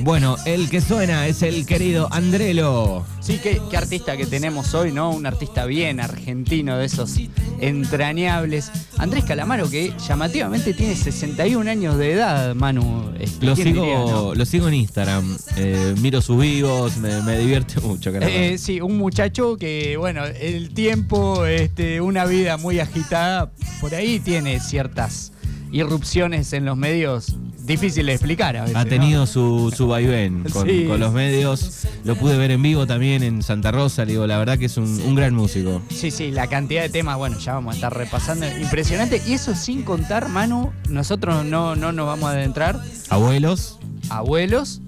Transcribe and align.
Bueno, 0.00 0.36
el 0.44 0.68
que 0.68 0.80
suena 0.80 1.26
es 1.26 1.42
el 1.42 1.64
querido 1.66 2.08
Andrelo. 2.12 3.04
Sí, 3.20 3.40
qué, 3.42 3.60
qué 3.70 3.76
artista 3.76 4.16
que 4.16 4.26
tenemos 4.26 4.72
hoy, 4.74 4.92
¿no? 4.92 5.10
Un 5.10 5.26
artista 5.26 5.64
bien 5.66 6.00
argentino, 6.00 6.76
de 6.76 6.84
esos 6.86 7.16
entrañables. 7.60 8.70
Andrés 8.98 9.24
Calamaro, 9.24 9.68
que 9.70 9.94
llamativamente 10.06 10.74
tiene 10.74 10.94
61 10.94 11.68
años 11.70 11.96
de 11.98 12.12
edad, 12.12 12.54
Manu. 12.54 13.10
Este, 13.18 13.46
Lo 13.46 13.54
¿quién 13.54 13.68
sigo, 13.68 13.82
diría, 13.82 13.98
no? 13.98 14.34
lo 14.34 14.44
sigo 14.44 14.68
en 14.68 14.74
Instagram. 14.74 15.36
eh, 15.56 15.94
miro 16.00 16.20
sus 16.20 16.40
vivos, 16.40 16.98
me, 16.98 17.22
me 17.22 17.38
divierte 17.38 17.80
mucho. 17.80 18.10
Eh, 18.14 18.58
sí, 18.58 18.80
un 18.80 18.98
muchacho 18.98 19.56
que, 19.56 19.96
bueno, 19.96 20.24
el 20.24 20.72
tiempo, 20.74 21.46
este, 21.46 22.00
una 22.00 22.26
vida 22.26 22.58
muy 22.58 22.80
agitada, 22.80 23.50
por 23.80 23.94
ahí 23.94 24.20
tiene 24.20 24.60
ciertas 24.60 25.32
irrupciones 25.72 26.52
en 26.52 26.64
los 26.64 26.76
medios 26.76 27.34
difíciles 27.66 28.06
de 28.06 28.12
explicar 28.14 28.56
a 28.56 28.62
veces. 28.62 28.76
ha 28.76 28.84
¿no? 28.84 28.88
tenido 28.90 29.26
su, 29.26 29.72
su 29.76 29.88
vaivén 29.88 30.44
con, 30.52 30.66
Sí. 30.66 30.84
con 30.86 31.00
los 31.00 31.12
medios. 31.12 31.86
Lo 32.04 32.14
pude 32.16 32.36
ver 32.38 32.50
en 32.52 32.62
vivo 32.62 32.86
también 32.86 33.22
en 33.22 33.42
Santa 33.42 33.72
Rosa. 33.72 34.04
le 34.04 34.12
Digo, 34.12 34.26
la 34.26 34.38
verdad 34.38 34.58
que 34.58 34.66
es 34.66 34.76
un, 34.76 34.84
un 35.02 35.14
gran 35.14 35.34
músico. 35.34 35.82
Sí, 35.90 36.10
sí, 36.10 36.30
la 36.30 36.46
cantidad 36.46 36.82
de 36.82 36.88
temas, 36.88 37.16
bueno, 37.18 37.38
ya 37.38 37.54
vamos 37.54 37.72
a 37.72 37.74
estar 37.76 37.96
repasando. 37.96 38.46
Impresionante. 38.60 39.20
Y 39.26 39.32
eso 39.34 39.54
sin 39.54 39.82
contar, 39.82 40.28
Manu, 40.28 40.72
nosotros 40.88 41.44
no, 41.44 41.76
no 41.76 41.92
nos 41.92 42.06
vamos 42.06 42.24
a 42.30 42.32
adentrar. 42.32 42.80
Abuelos, 43.08 43.78
Abuelos, 44.08 44.80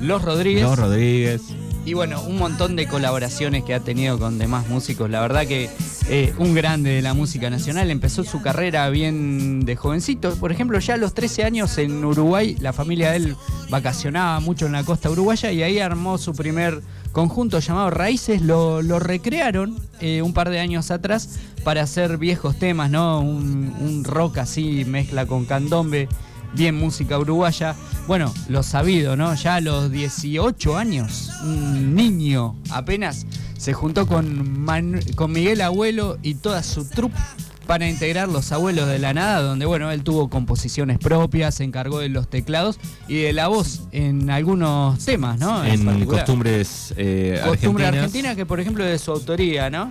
Los 0.00 0.22
Rodríguez. 0.22 0.62
Los 0.62 0.78
Rodríguez. 0.78 1.42
Y 1.86 1.94
bueno, 1.94 2.20
un 2.22 2.36
montón 2.36 2.74
de 2.74 2.88
colaboraciones 2.88 3.62
que 3.62 3.72
ha 3.72 3.78
tenido 3.78 4.18
con 4.18 4.38
demás 4.38 4.68
músicos. 4.68 5.08
La 5.08 5.20
verdad 5.20 5.46
que 5.46 5.70
eh, 6.08 6.32
un 6.38 6.52
grande 6.52 6.90
de 6.90 7.02
la 7.02 7.14
música 7.14 7.48
nacional. 7.48 7.90
Empezó 7.92 8.24
su 8.24 8.42
carrera 8.42 8.90
bien 8.90 9.64
de 9.64 9.76
jovencito. 9.76 10.34
Por 10.34 10.50
ejemplo, 10.50 10.80
ya 10.80 10.94
a 10.94 10.96
los 10.96 11.14
13 11.14 11.44
años 11.44 11.78
en 11.78 12.04
Uruguay, 12.04 12.56
la 12.60 12.72
familia 12.72 13.12
de 13.12 13.16
él 13.18 13.36
vacacionaba 13.70 14.40
mucho 14.40 14.66
en 14.66 14.72
la 14.72 14.82
costa 14.82 15.10
uruguaya 15.10 15.52
y 15.52 15.62
ahí 15.62 15.78
armó 15.78 16.18
su 16.18 16.32
primer 16.32 16.80
conjunto 17.12 17.60
llamado 17.60 17.90
Raíces. 17.90 18.42
Lo, 18.42 18.80
recrearon 18.98 19.76
eh, 20.00 20.22
un 20.22 20.32
par 20.32 20.50
de 20.50 20.58
años 20.58 20.90
atrás 20.90 21.38
para 21.62 21.82
hacer 21.82 22.18
viejos 22.18 22.56
temas, 22.58 22.90
¿no? 22.90 23.20
Un 23.20 24.02
rock 24.04 24.38
así, 24.38 24.84
mezcla 24.84 25.26
con 25.26 25.44
candombe 25.44 26.08
bien 26.56 26.74
música 26.76 27.18
uruguaya. 27.18 27.74
Bueno, 28.06 28.32
lo 28.48 28.62
sabido, 28.62 29.16
¿no? 29.16 29.34
Ya 29.34 29.56
a 29.56 29.60
los 29.60 29.90
18 29.90 30.76
años, 30.76 31.30
un 31.42 31.94
niño 31.94 32.56
apenas 32.70 33.26
se 33.58 33.72
juntó 33.72 34.06
con, 34.06 34.64
Manu- 34.64 35.14
con 35.14 35.32
Miguel 35.32 35.60
Abuelo 35.60 36.18
y 36.22 36.34
toda 36.34 36.62
su 36.62 36.84
troupe 36.88 37.16
para 37.66 37.88
integrar 37.88 38.28
Los 38.28 38.52
Abuelos 38.52 38.86
de 38.86 39.00
la 39.00 39.12
Nada, 39.12 39.42
donde, 39.42 39.66
bueno, 39.66 39.90
él 39.90 40.04
tuvo 40.04 40.28
composiciones 40.30 40.98
propias, 41.00 41.56
se 41.56 41.64
encargó 41.64 41.98
de 41.98 42.08
los 42.08 42.28
teclados 42.30 42.78
y 43.08 43.16
de 43.16 43.32
la 43.32 43.48
voz 43.48 43.80
en 43.90 44.30
algunos 44.30 45.04
temas, 45.04 45.40
¿no? 45.40 45.64
en 45.64 45.84
particular. 45.84 46.24
costumbres 46.24 46.94
eh, 46.96 47.40
Costumbre 47.44 47.86
argentinas. 47.86 47.94
argentina 48.04 48.36
que 48.36 48.46
por 48.46 48.60
ejemplo 48.60 48.84
es 48.84 48.90
de 48.92 48.98
su 49.00 49.10
autoría, 49.10 49.68
¿no? 49.68 49.90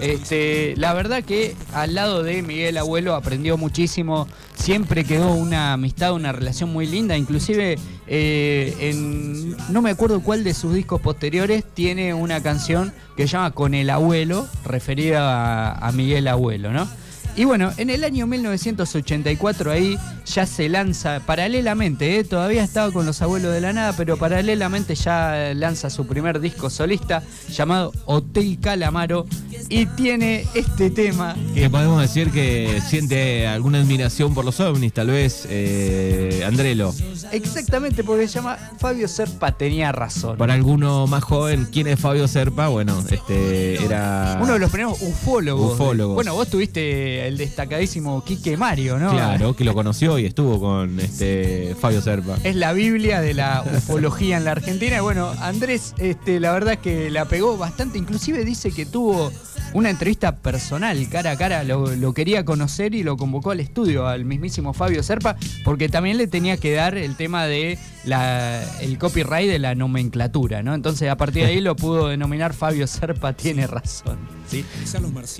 Este, 0.00 0.74
la 0.76 0.92
verdad 0.94 1.22
que 1.24 1.54
al 1.72 1.94
lado 1.94 2.22
de 2.22 2.42
Miguel 2.42 2.76
Abuelo 2.78 3.14
aprendió 3.14 3.56
muchísimo, 3.56 4.28
siempre 4.54 5.04
quedó 5.04 5.34
una 5.34 5.72
amistad, 5.72 6.12
una 6.12 6.32
relación 6.32 6.70
muy 6.72 6.86
linda, 6.86 7.16
inclusive 7.16 7.78
eh, 8.06 8.76
en, 8.80 9.56
no 9.72 9.82
me 9.82 9.90
acuerdo 9.90 10.20
cuál 10.20 10.44
de 10.44 10.54
sus 10.54 10.74
discos 10.74 11.00
posteriores 11.00 11.64
tiene 11.74 12.14
una 12.14 12.42
canción 12.42 12.92
que 13.16 13.24
se 13.24 13.32
llama 13.32 13.52
Con 13.52 13.74
el 13.74 13.90
Abuelo, 13.90 14.46
referida 14.64 15.72
a, 15.72 15.88
a 15.88 15.92
Miguel 15.92 16.28
Abuelo, 16.28 16.72
¿no? 16.72 16.88
Y 17.36 17.44
bueno, 17.44 17.72
en 17.78 17.90
el 17.90 18.04
año 18.04 18.28
1984 18.28 19.72
ahí 19.72 19.98
ya 20.24 20.46
se 20.46 20.68
lanza 20.68 21.20
paralelamente, 21.26 22.18
¿eh? 22.18 22.24
todavía 22.24 22.62
estaba 22.62 22.92
con 22.92 23.06
los 23.06 23.20
abuelos 23.22 23.52
de 23.52 23.60
la 23.60 23.72
nada, 23.72 23.92
pero 23.96 24.16
paralelamente 24.16 24.94
ya 24.94 25.52
lanza 25.54 25.90
su 25.90 26.06
primer 26.06 26.38
disco 26.40 26.70
solista 26.70 27.22
llamado 27.50 27.92
Hotel 28.04 28.58
Calamaro 28.60 29.26
y 29.68 29.86
tiene 29.86 30.46
este 30.54 30.90
tema 30.90 31.34
Que 31.54 31.68
podemos 31.68 32.00
decir 32.00 32.30
que 32.30 32.80
siente 32.86 33.46
alguna 33.48 33.80
admiración 33.80 34.32
por 34.32 34.44
los 34.44 34.60
ovnis, 34.60 34.92
tal 34.92 35.08
vez, 35.08 35.46
eh, 35.50 36.44
Andrelo. 36.46 36.94
exactamente 37.32 38.04
porque 38.04 38.28
se 38.28 38.34
llama 38.34 38.56
Fabio 38.78 39.08
Serpa 39.08 39.52
tenía 39.52 39.90
razón. 39.90 40.36
Para 40.36 40.54
alguno 40.54 41.06
más 41.08 41.24
joven, 41.24 41.66
¿quién 41.72 41.88
es 41.88 41.98
Fabio 41.98 42.28
Serpa? 42.28 42.68
Bueno, 42.68 43.02
este 43.10 43.84
era. 43.84 44.38
Uno 44.40 44.52
de 44.54 44.58
los 44.58 44.70
primeros 44.70 45.00
ufólogos. 45.02 45.74
Ufólogos. 45.74 46.14
Bueno, 46.14 46.34
vos 46.34 46.48
tuviste 46.48 47.23
el 47.26 47.36
destacadísimo 47.36 48.22
Quique 48.24 48.56
Mario, 48.56 48.98
¿no? 48.98 49.10
Claro, 49.10 49.56
que 49.56 49.64
lo 49.64 49.74
conoció 49.74 50.18
y 50.18 50.26
estuvo 50.26 50.60
con 50.60 51.00
este 51.00 51.74
Fabio 51.80 52.00
Serpa. 52.00 52.38
Es 52.44 52.56
la 52.56 52.72
Biblia 52.72 53.20
de 53.20 53.34
la 53.34 53.64
ufología 53.76 54.36
en 54.36 54.44
la 54.44 54.52
Argentina. 54.52 54.96
Y 54.96 55.00
bueno, 55.00 55.30
Andrés, 55.40 55.94
este, 55.98 56.40
la 56.40 56.52
verdad 56.52 56.74
es 56.74 56.80
que 56.80 57.10
la 57.10 57.24
pegó 57.26 57.56
bastante. 57.56 57.98
Inclusive 57.98 58.44
dice 58.44 58.70
que 58.70 58.86
tuvo 58.86 59.32
una 59.72 59.90
entrevista 59.90 60.36
personal, 60.36 61.08
cara 61.08 61.32
a 61.32 61.36
cara. 61.36 61.64
Lo, 61.64 61.94
lo 61.96 62.14
quería 62.14 62.44
conocer 62.44 62.94
y 62.94 63.02
lo 63.02 63.16
convocó 63.16 63.50
al 63.50 63.60
estudio, 63.60 64.06
al 64.06 64.24
mismísimo 64.24 64.72
Fabio 64.72 65.02
Serpa, 65.02 65.36
porque 65.64 65.88
también 65.88 66.18
le 66.18 66.26
tenía 66.26 66.56
que 66.56 66.72
dar 66.74 66.96
el 66.96 67.16
tema 67.16 67.46
de 67.46 67.78
la, 68.06 68.62
el 68.80 68.98
copyright 68.98 69.48
de 69.48 69.58
la 69.58 69.74
nomenclatura, 69.74 70.62
¿no? 70.62 70.74
Entonces, 70.74 71.08
a 71.08 71.16
partir 71.16 71.44
de 71.44 71.50
ahí 71.50 71.60
lo 71.60 71.74
pudo 71.76 72.08
denominar 72.08 72.54
Fabio 72.54 72.86
Serpa 72.86 73.32
tiene 73.32 73.66
razón. 73.66 74.18
¿sí? 74.48 74.64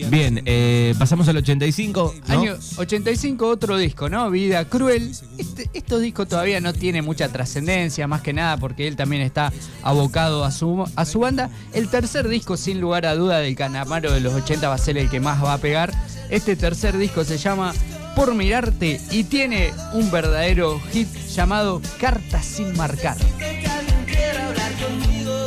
Bien, 0.08 0.42
eh, 0.46 0.94
pasamos 0.98 1.28
al 1.28 1.36
85. 1.36 2.14
¿no? 2.26 2.34
Año 2.34 2.56
85, 2.76 3.46
otro 3.46 3.76
disco, 3.76 4.08
¿no? 4.08 4.30
Vida 4.30 4.64
Cruel. 4.66 5.12
Este, 5.38 5.68
estos 5.74 6.00
discos 6.00 6.28
todavía 6.28 6.60
no 6.60 6.72
tienen 6.72 7.04
mucha 7.04 7.28
trascendencia, 7.28 8.06
más 8.06 8.22
que 8.22 8.32
nada 8.32 8.56
porque 8.56 8.88
él 8.88 8.96
también 8.96 9.22
está 9.22 9.52
abocado 9.82 10.44
a 10.44 10.50
su, 10.50 10.84
a 10.96 11.04
su 11.04 11.20
banda. 11.20 11.50
El 11.72 11.88
tercer 11.88 12.28
disco, 12.28 12.56
sin 12.56 12.80
lugar 12.80 13.06
a 13.06 13.14
duda, 13.14 13.38
del 13.38 13.56
Canamaro 13.56 14.12
de 14.12 14.20
los 14.20 14.32
80 14.34 14.68
va 14.68 14.74
a 14.74 14.78
ser 14.78 14.96
el 14.98 15.10
que 15.10 15.20
más 15.20 15.42
va 15.42 15.54
a 15.54 15.58
pegar. 15.58 15.92
Este 16.30 16.56
tercer 16.56 16.96
disco 16.96 17.24
se 17.24 17.36
llama 17.36 17.74
Por 18.16 18.34
Mirarte 18.34 19.00
y 19.10 19.24
tiene 19.24 19.72
un 19.92 20.10
verdadero 20.10 20.80
hit 20.92 21.08
llamado 21.34 21.82
Cartas 22.00 22.44
sin 22.44 22.76
marcar. 22.76 23.16
que 23.38 23.44
alguien 23.66 24.04
quiera 24.06 24.46
hablar 24.48 24.72
conmigo. 24.74 25.46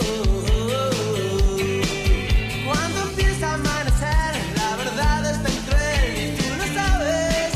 Cuando 2.65 3.01
empieza 3.09 3.51
a 3.51 3.53
amanecer, 3.55 4.35
la 4.57 4.75
verdad 4.75 5.31
es 5.31 5.43
tan 5.43 5.55
cruel 5.65 6.17
y 6.17 6.37
tú 6.37 6.43
no 6.57 6.81
sabes, 6.81 7.53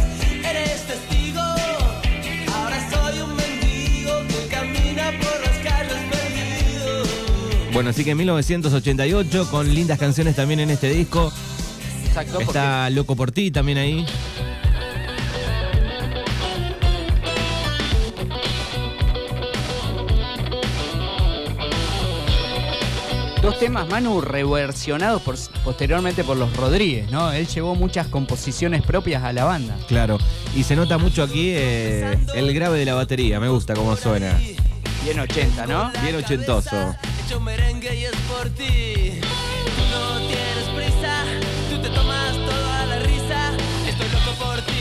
eres 0.50 0.82
testigo. 0.88 1.42
Ahora 2.56 2.90
soy 2.90 3.20
un 3.22 3.36
mendigo 3.36 4.12
que 4.30 4.48
camina 4.50 5.12
por 5.20 5.42
las 5.42 5.58
calles 5.58 6.00
perdido. 6.10 7.04
Bueno, 7.74 7.90
así 7.90 8.06
que 8.06 8.12
en 8.12 8.18
1988, 8.18 9.50
con 9.52 9.74
lindas 9.74 10.00
canciones 10.00 10.36
también 10.38 10.62
en 10.62 10.70
este 10.70 10.90
disco. 10.90 11.32
Exacto, 12.08 12.34
porque- 12.34 12.46
Está 12.46 12.90
Loco 12.90 13.16
por 13.16 13.32
ti 13.32 13.52
también 13.52 13.78
ahí. 13.78 14.06
Dos 23.42 23.58
temas, 23.58 23.88
Manu, 23.90 24.22
reversionados 24.22 25.22
por- 25.24 25.36
posteriormente 25.64 26.24
por 26.24 26.38
los 26.38 26.56
Rodríguez, 26.56 27.10
¿no? 27.10 27.32
Él 27.32 27.48
llevó 27.48 27.74
muchas 27.74 28.06
composiciones 28.08 28.84
propias 28.84 29.24
a 29.24 29.34
la 29.34 29.46
banda. 29.46 29.76
Claro. 29.88 30.20
Y 30.56 30.64
se 30.64 30.76
nota 30.76 31.00
mucho 31.00 31.24
aquí 31.24 31.50
eh, 31.56 32.20
el 32.36 32.54
grave 32.54 32.78
de 32.78 32.86
la 32.86 32.94
batería. 32.94 33.40
Me 33.40 33.50
gusta 33.50 33.74
cómo 33.74 33.96
suena. 33.96 34.40
Bien 35.04 35.20
80, 35.20 35.66
¿no? 35.66 35.92
Bien 36.04 36.16
ochentoso. 36.18 36.96
Hecho 37.26 37.40
merengue 37.40 37.96
y 38.00 38.04
es 38.06 38.16
por 38.30 38.48
ti. 38.52 39.20
Tú 39.20 39.82
no 39.92 40.20
tienes 40.20 40.70
prisa, 40.76 41.24
tú 41.72 41.82
te 41.82 41.90
tomas 41.90 42.34
toda 42.36 42.86
la 42.86 43.00
risa. 43.00 43.52
Estoy 43.90 44.08
loco 44.10 44.34
por 44.46 44.62
ti. 44.62 44.74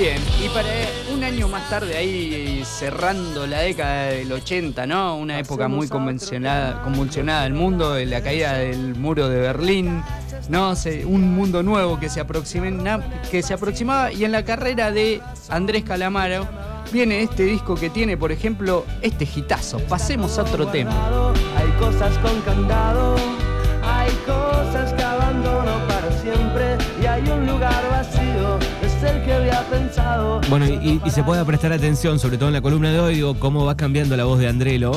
Bien, 0.00 0.18
y 0.44 0.48
para 0.50 0.68
año 1.28 1.48
más 1.48 1.68
tarde, 1.68 1.96
ahí 1.96 2.62
cerrando 2.64 3.46
la 3.46 3.60
década 3.60 4.04
del 4.06 4.32
80, 4.32 4.86
¿no? 4.86 5.16
Una 5.16 5.38
época 5.38 5.68
muy 5.68 5.86
convencionada, 5.88 6.82
convulsionada 6.82 7.42
del 7.44 7.52
mundo, 7.54 7.92
de 7.94 8.06
la 8.06 8.22
caída 8.22 8.54
del 8.54 8.94
muro 8.94 9.28
de 9.28 9.38
Berlín, 9.40 10.02
¿no? 10.48 10.74
Se- 10.74 11.04
un 11.04 11.34
mundo 11.34 11.62
nuevo 11.62 12.00
que 12.00 12.08
se, 12.08 12.20
aproxima, 12.20 13.00
que 13.30 13.42
se 13.42 13.52
aproximaba 13.54 14.10
y 14.12 14.24
en 14.24 14.32
la 14.32 14.42
carrera 14.44 14.90
de 14.90 15.20
Andrés 15.50 15.84
Calamaro 15.84 16.46
viene 16.92 17.22
este 17.22 17.42
disco 17.44 17.74
que 17.74 17.90
tiene, 17.90 18.16
por 18.16 18.32
ejemplo, 18.32 18.86
este 19.02 19.24
hitazo. 19.32 19.78
Pasemos 19.80 20.38
a 20.38 20.42
otro 20.42 20.66
tema. 20.68 20.90
Hay 21.58 21.68
cosas 21.78 22.16
con 22.18 22.40
candado, 22.40 23.16
hay 23.84 24.10
cosas 24.26 24.94
que 24.94 25.02
abandono 25.02 25.72
para 25.88 26.10
siempre 26.22 26.78
y 27.02 27.06
hay 27.06 27.22
un 27.28 27.46
lugar 27.46 27.82
vacío, 27.90 28.58
es 28.82 29.02
el 29.02 29.22
que. 29.24 29.47
Bueno, 30.48 30.66
y, 30.66 31.00
y 31.04 31.10
se 31.10 31.22
puede 31.22 31.44
prestar 31.44 31.72
atención, 31.72 32.18
sobre 32.18 32.38
todo 32.38 32.48
en 32.48 32.54
la 32.54 32.60
columna 32.60 32.90
de 32.90 33.00
hoy, 33.00 33.14
digo, 33.16 33.34
cómo 33.38 33.64
va 33.64 33.76
cambiando 33.76 34.16
la 34.16 34.24
voz 34.24 34.38
de 34.38 34.48
Andrelo, 34.48 34.92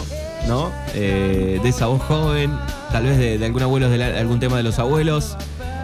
¿no? 0.47 0.71
Eh, 0.95 1.59
de 1.61 1.69
esa 1.69 1.87
voz 1.87 2.01
joven, 2.03 2.51
tal 2.91 3.03
vez 3.03 3.17
de, 3.17 3.37
de 3.37 3.45
algún 3.45 3.61
abuelo, 3.63 3.89
de 3.89 3.97
la- 3.97 4.19
algún 4.19 4.39
tema 4.39 4.57
de 4.57 4.63
los 4.63 4.79
abuelos. 4.79 5.37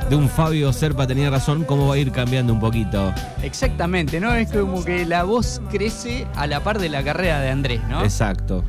de 0.09 0.15
un 0.15 0.29
Fabio 0.29 0.71
Serpa 0.71 1.05
tenía 1.05 1.29
razón, 1.29 1.65
cómo 1.65 1.85
va 1.87 1.95
a 1.95 1.97
ir 1.97 2.13
cambiando 2.13 2.53
un 2.53 2.61
poquito. 2.61 3.13
Exactamente, 3.43 4.21
¿no? 4.21 4.33
Es 4.35 4.49
como 4.49 4.85
que 4.85 5.05
la 5.05 5.23
voz 5.23 5.59
crece 5.69 6.25
a 6.35 6.47
la 6.47 6.61
par 6.61 6.79
de 6.79 6.87
la 6.87 7.03
carrera 7.03 7.41
de 7.41 7.49
Andrés, 7.49 7.81
¿no? 7.89 8.01
Exacto. 8.05 8.63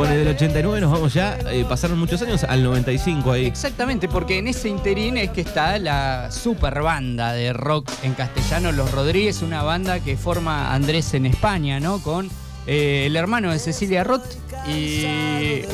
Bueno, 0.00 0.14
del 0.14 0.28
89 0.28 0.80
nos 0.80 0.92
vamos 0.92 1.12
ya, 1.12 1.38
eh, 1.50 1.62
pasaron 1.68 1.98
muchos 1.98 2.22
años, 2.22 2.42
al 2.44 2.62
95 2.62 3.32
ahí. 3.32 3.44
Exactamente, 3.44 4.08
porque 4.08 4.38
en 4.38 4.48
ese 4.48 4.70
interín 4.70 5.18
es 5.18 5.28
que 5.28 5.42
está 5.42 5.78
la 5.78 6.30
super 6.30 6.80
banda 6.80 7.34
de 7.34 7.52
rock 7.52 7.90
en 8.02 8.14
castellano, 8.14 8.72
Los 8.72 8.92
Rodríguez, 8.92 9.42
una 9.42 9.62
banda 9.62 10.00
que 10.00 10.16
forma 10.16 10.72
Andrés 10.72 11.12
en 11.12 11.26
España, 11.26 11.80
¿no? 11.80 11.98
Con 11.98 12.30
eh, 12.66 13.04
el 13.08 13.14
hermano 13.14 13.52
de 13.52 13.58
Cecilia 13.58 14.02
Roth 14.02 14.24
y 14.66 15.04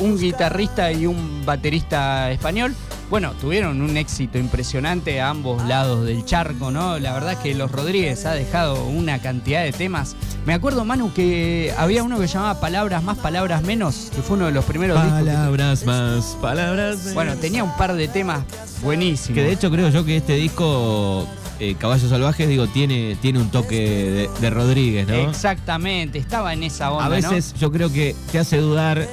un 0.01 0.19
guitarrista 0.19 0.91
y 0.91 1.05
un 1.05 1.45
baterista 1.45 2.29
español. 2.29 2.75
Bueno, 3.09 3.31
tuvieron 3.39 3.81
un 3.81 3.95
éxito 3.95 4.37
impresionante 4.37 5.21
a 5.21 5.29
ambos 5.29 5.63
lados 5.65 6.05
del 6.05 6.25
charco, 6.25 6.71
¿no? 6.71 6.99
La 6.99 7.13
verdad 7.13 7.33
es 7.33 7.37
que 7.39 7.55
Los 7.55 7.71
Rodríguez 7.71 8.25
ha 8.25 8.33
dejado 8.33 8.83
una 8.85 9.19
cantidad 9.19 9.63
de 9.63 9.71
temas. 9.71 10.15
Me 10.45 10.53
acuerdo, 10.53 10.83
Manu, 10.83 11.13
que 11.13 11.73
había 11.77 12.03
uno 12.03 12.19
que 12.19 12.27
llamaba 12.27 12.59
Palabras 12.59 13.01
más, 13.03 13.17
palabras 13.17 13.63
menos, 13.63 14.11
que 14.13 14.21
fue 14.21 14.35
uno 14.35 14.47
de 14.47 14.51
los 14.51 14.65
primeros 14.65 15.01
discos. 15.01 15.19
que- 15.23 15.25
Palabras 15.25 15.85
más, 15.85 16.37
palabras 16.41 16.97
menos. 16.99 17.13
Bueno, 17.13 17.35
tenía 17.37 17.63
un 17.63 17.75
par 17.77 17.93
de 17.95 18.09
temas 18.09 18.41
buenísimos. 18.83 19.35
Que 19.35 19.43
de 19.43 19.53
hecho 19.53 19.71
creo 19.71 19.87
yo 19.89 20.03
que 20.03 20.17
este 20.17 20.33
disco, 20.35 21.25
eh, 21.61 21.75
Caballos 21.79 22.09
Salvajes, 22.09 22.49
digo, 22.49 22.67
tiene, 22.67 23.17
tiene 23.21 23.39
un 23.39 23.49
toque 23.51 23.75
de, 23.79 24.29
de 24.41 24.49
Rodríguez, 24.49 25.07
¿no? 25.07 25.15
Exactamente, 25.15 26.19
estaba 26.19 26.51
en 26.51 26.63
esa 26.63 26.91
onda. 26.91 27.05
A 27.05 27.09
veces 27.09 27.53
yo 27.57 27.71
creo 27.71 27.91
que 27.91 28.15
te 28.33 28.39
hace 28.39 28.57
dudar 28.57 29.07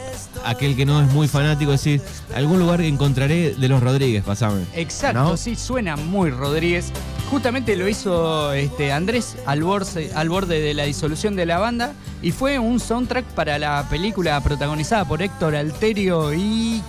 aquel 0.45 0.77
que 0.77 0.87
no 0.87 1.01
es 1.01 1.13
muy 1.13 1.29
fanático, 1.29 1.71
decir, 1.73 2.01
algún 2.35 2.59
lugar 2.59 2.81
que 2.81 2.89
encontraré 2.89 3.55
de 3.55 3.69
los 3.69 3.83
Rodríguez, 3.83 4.25
pasame. 4.25 4.65
Exacto, 4.75 5.19
¿no? 5.19 5.37
sí, 5.37 5.57
suena 5.57 5.97
muy 5.97 6.31
Rodríguez. 6.31 6.93
Justamente 7.31 7.77
lo 7.77 7.89
hizo 7.89 8.53
este, 8.53 8.93
Andrés 8.93 9.37
al 9.47 9.63
borde, 9.63 10.11
al 10.15 10.29
borde 10.29 10.61
de 10.61 10.75
la 10.75 10.85
disolución 10.85 11.37
de 11.37 11.47
la 11.47 11.59
banda 11.59 11.95
y 12.23 12.33
fue 12.33 12.59
un 12.59 12.81
soundtrack 12.81 13.25
para 13.35 13.59
la 13.59 13.87
película 13.91 14.41
protagonizada 14.41 15.05
por 15.05 15.23
Héctor 15.23 15.55
Alterio 15.55 16.33
y. 16.33 16.83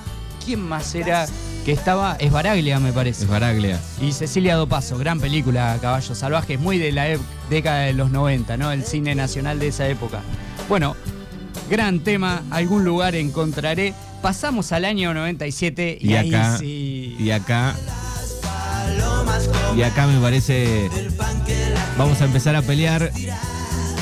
¿Quién 0.46 0.62
más 0.62 0.94
era? 0.94 1.26
Que 1.66 1.72
estaba. 1.72 2.16
Es 2.20 2.32
Baraglia, 2.32 2.80
me 2.80 2.94
parece. 2.94 3.24
Es 3.24 3.30
Baraglia. 3.30 3.80
Y 4.00 4.12
Cecilia 4.12 4.56
Dopaso, 4.56 4.98
gran 4.98 5.20
película, 5.20 5.78
Caballos 5.82 6.18
Salvajes, 6.18 6.60
muy 6.60 6.78
de 6.78 6.92
la 6.92 7.08
década 7.50 7.80
de 7.82 7.94
los 7.94 8.12
90, 8.12 8.56
¿no? 8.58 8.72
El 8.72 8.86
cine 8.86 9.16
nacional 9.16 9.58
de 9.58 9.70
esa 9.70 9.88
época. 9.88 10.22
Bueno, 10.70 10.96
gran 11.70 12.00
tema, 12.00 12.44
algún 12.52 12.84
lugar 12.84 13.16
encontraré. 13.16 13.94
Pasamos 14.22 14.72
al 14.72 14.86
año 14.86 15.14
97 15.14 15.98
y, 16.02 16.12
Y 16.12 16.16
ahí 16.16 16.34
acá, 16.34 16.58
sí. 16.58 17.16
y 17.20 17.32
acá, 17.32 17.76
y 19.76 19.82
acá 19.84 20.08
me 20.08 20.20
parece, 20.20 20.90
vamos 21.98 22.22
a 22.22 22.26
empezar 22.26 22.56
a 22.56 22.62
pelear 22.62 23.12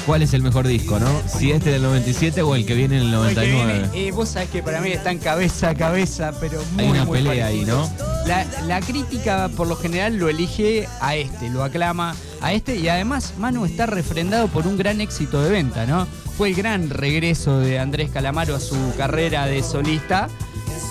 cuál 0.06 0.22
es 0.22 0.34
el 0.34 0.42
mejor 0.42 0.68
disco, 0.68 1.00
¿no? 1.00 1.08
Si 1.28 1.52
este 1.52 1.72
del 1.72 1.82
97 1.82 2.42
o 2.42 2.56
el 2.56 2.66
que 2.66 2.74
viene 2.74 2.98
en 2.98 3.08
el 3.08 3.16
Hoy 3.16 3.30
que 3.30 3.42
99. 3.42 3.90
viene, 3.92 4.08
eh, 4.08 4.12
vos 4.12 4.30
sabés 4.30 4.50
que 4.50 4.64
para 4.64 4.80
mí 4.82 4.92
están 4.92 5.18
cabeza 5.18 5.70
a 5.70 5.76
cabeza, 5.76 6.34
pero 6.40 6.62
muy, 6.74 6.84
Hay 6.86 6.90
una 6.92 7.06
muy 7.06 7.18
pelea 7.20 7.48
ahí. 7.48 7.66
¿no? 7.66 7.90
La, 8.26 8.46
la 8.66 8.80
crítica 8.82 9.50
por 9.56 9.68
lo 9.68 9.76
general 9.76 10.16
lo 10.18 10.30
elige 10.30 10.88
a 11.02 11.16
este, 11.16 11.50
lo 11.50 11.64
aclama 11.64 12.16
a 12.44 12.54
este 12.54 12.76
y 12.76 12.90
además 12.90 13.34
Manu 13.40 13.66
está 13.66 13.86
refrendado 13.86 14.48
por 14.50 14.68
un 14.68 14.78
gran 14.78 15.02
éxito 15.02 15.42
de 15.42 15.50
venta, 15.50 15.86
¿no? 15.86 16.06
Fue 16.38 16.50
el 16.50 16.56
gran 16.56 16.90
regreso 16.90 17.60
de 17.60 17.80
Andrés 17.80 18.10
Calamaro 18.12 18.56
a 18.56 18.60
su 18.60 18.76
carrera 18.98 19.46
de 19.46 19.64
solista 19.64 20.28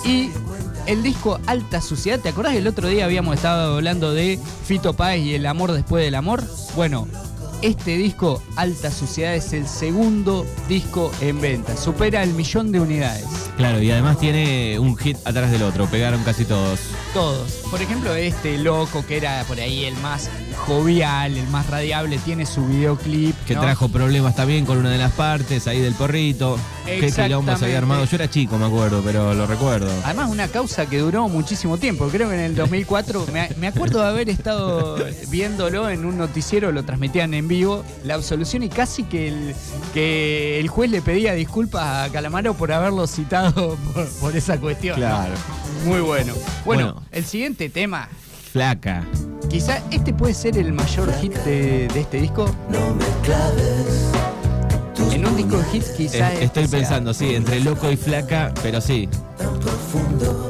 y 0.03 0.31
el 0.87 1.03
disco 1.03 1.39
Alta 1.45 1.79
Suciedad, 1.79 2.19
¿te 2.19 2.29
acordás 2.29 2.55
el 2.55 2.67
otro 2.67 2.87
día 2.87 3.05
habíamos 3.05 3.35
estado 3.35 3.75
hablando 3.75 4.13
de 4.13 4.39
Fito 4.65 4.93
Páez 4.93 5.23
y 5.23 5.35
el 5.35 5.45
amor 5.45 5.71
después 5.71 6.03
del 6.03 6.15
amor? 6.15 6.43
Bueno, 6.75 7.07
este 7.61 7.97
disco 7.97 8.41
Alta 8.55 8.91
Suciedad 8.91 9.35
es 9.35 9.53
el 9.53 9.67
segundo 9.67 10.45
disco 10.67 11.11
en 11.21 11.39
venta, 11.39 11.77
supera 11.77 12.23
el 12.23 12.33
millón 12.33 12.71
de 12.71 12.81
unidades. 12.81 13.25
Claro, 13.57 13.81
y 13.81 13.91
además 13.91 14.17
tiene 14.17 14.79
un 14.79 14.97
hit 14.97 15.17
atrás 15.25 15.51
del 15.51 15.63
otro, 15.63 15.85
pegaron 15.85 16.23
casi 16.23 16.43
todos. 16.45 16.79
Todos. 17.13 17.51
Por 17.69 17.81
ejemplo, 17.81 18.13
este 18.15 18.57
loco 18.57 19.05
que 19.05 19.17
era 19.17 19.43
por 19.47 19.59
ahí 19.59 19.85
el 19.85 19.95
más 19.97 20.29
jovial, 20.65 21.37
el 21.37 21.47
más 21.47 21.67
radiable, 21.69 22.17
tiene 22.17 22.45
su 22.45 22.65
videoclip. 22.65 23.35
Que 23.45 23.53
¿no? 23.53 23.61
trajo 23.61 23.89
problemas 23.89 24.35
también 24.35 24.65
con 24.65 24.77
una 24.77 24.89
de 24.89 24.97
las 24.97 25.11
partes, 25.11 25.67
ahí 25.67 25.79
del 25.79 25.93
porrito. 25.93 26.57
Qué 26.85 27.11
quilombo 27.11 27.55
se 27.55 27.65
había 27.65 27.77
armado. 27.77 28.05
Yo 28.05 28.15
era 28.15 28.29
chico, 28.29 28.57
me 28.57 28.65
acuerdo, 28.65 29.01
pero 29.05 29.33
lo 29.33 29.45
recuerdo. 29.45 29.91
Además, 30.03 30.29
una 30.29 30.47
causa 30.47 30.87
que 30.87 30.97
duró 30.99 31.29
muchísimo 31.29 31.77
tiempo. 31.77 32.07
Creo 32.09 32.29
que 32.29 32.35
en 32.35 32.41
el 32.41 32.55
2004, 32.55 33.27
me, 33.31 33.49
me 33.57 33.67
acuerdo 33.67 34.01
de 34.01 34.07
haber 34.07 34.29
estado 34.29 34.97
viéndolo 35.29 35.89
en 35.89 36.05
un 36.05 36.17
noticiero, 36.17 36.71
lo 36.71 36.83
transmitían 36.83 37.33
en 37.33 37.47
vivo, 37.47 37.83
la 38.03 38.15
absolución 38.15 38.63
y 38.63 38.69
casi 38.69 39.03
que 39.03 39.27
el, 39.27 39.55
que 39.93 40.59
el 40.59 40.67
juez 40.67 40.89
le 40.89 41.01
pedía 41.01 41.33
disculpas 41.33 42.09
a 42.09 42.11
Calamaro 42.11 42.53
por 42.55 42.71
haberlo 42.71 43.07
citado 43.07 43.42
por, 43.93 44.07
por 44.21 44.35
esa 44.35 44.57
cuestión. 44.59 44.99
¿no? 44.99 45.05
Claro. 45.05 45.33
Muy 45.85 46.01
bueno. 46.01 46.33
bueno. 46.65 46.85
Bueno. 46.93 47.03
el 47.11 47.25
siguiente 47.25 47.69
tema, 47.69 48.07
Flaca. 48.51 49.03
quizá 49.49 49.81
este 49.91 50.13
puede 50.13 50.33
ser 50.33 50.57
el 50.57 50.71
mayor 50.73 51.13
hit 51.19 51.33
de, 51.39 51.87
de 51.87 51.99
este 51.99 52.21
disco. 52.21 52.45
No 52.69 52.93
me 52.95 53.05
claves. 53.23 54.09
En 55.11 55.25
un 55.25 55.35
disco 55.35 55.57
de 55.57 55.77
hits 55.77 55.89
quizá 55.91 56.27
Es- 56.29 56.33
este 56.33 56.45
estoy 56.45 56.67
sea- 56.67 56.79
pensando, 56.79 57.13
sí, 57.13 57.35
entre 57.35 57.59
loco 57.59 57.89
y 57.91 57.97
flaca, 57.97 58.53
pero 58.63 58.79
sí. 58.81 59.07
tan 59.37 59.59
profundo. 59.59 60.49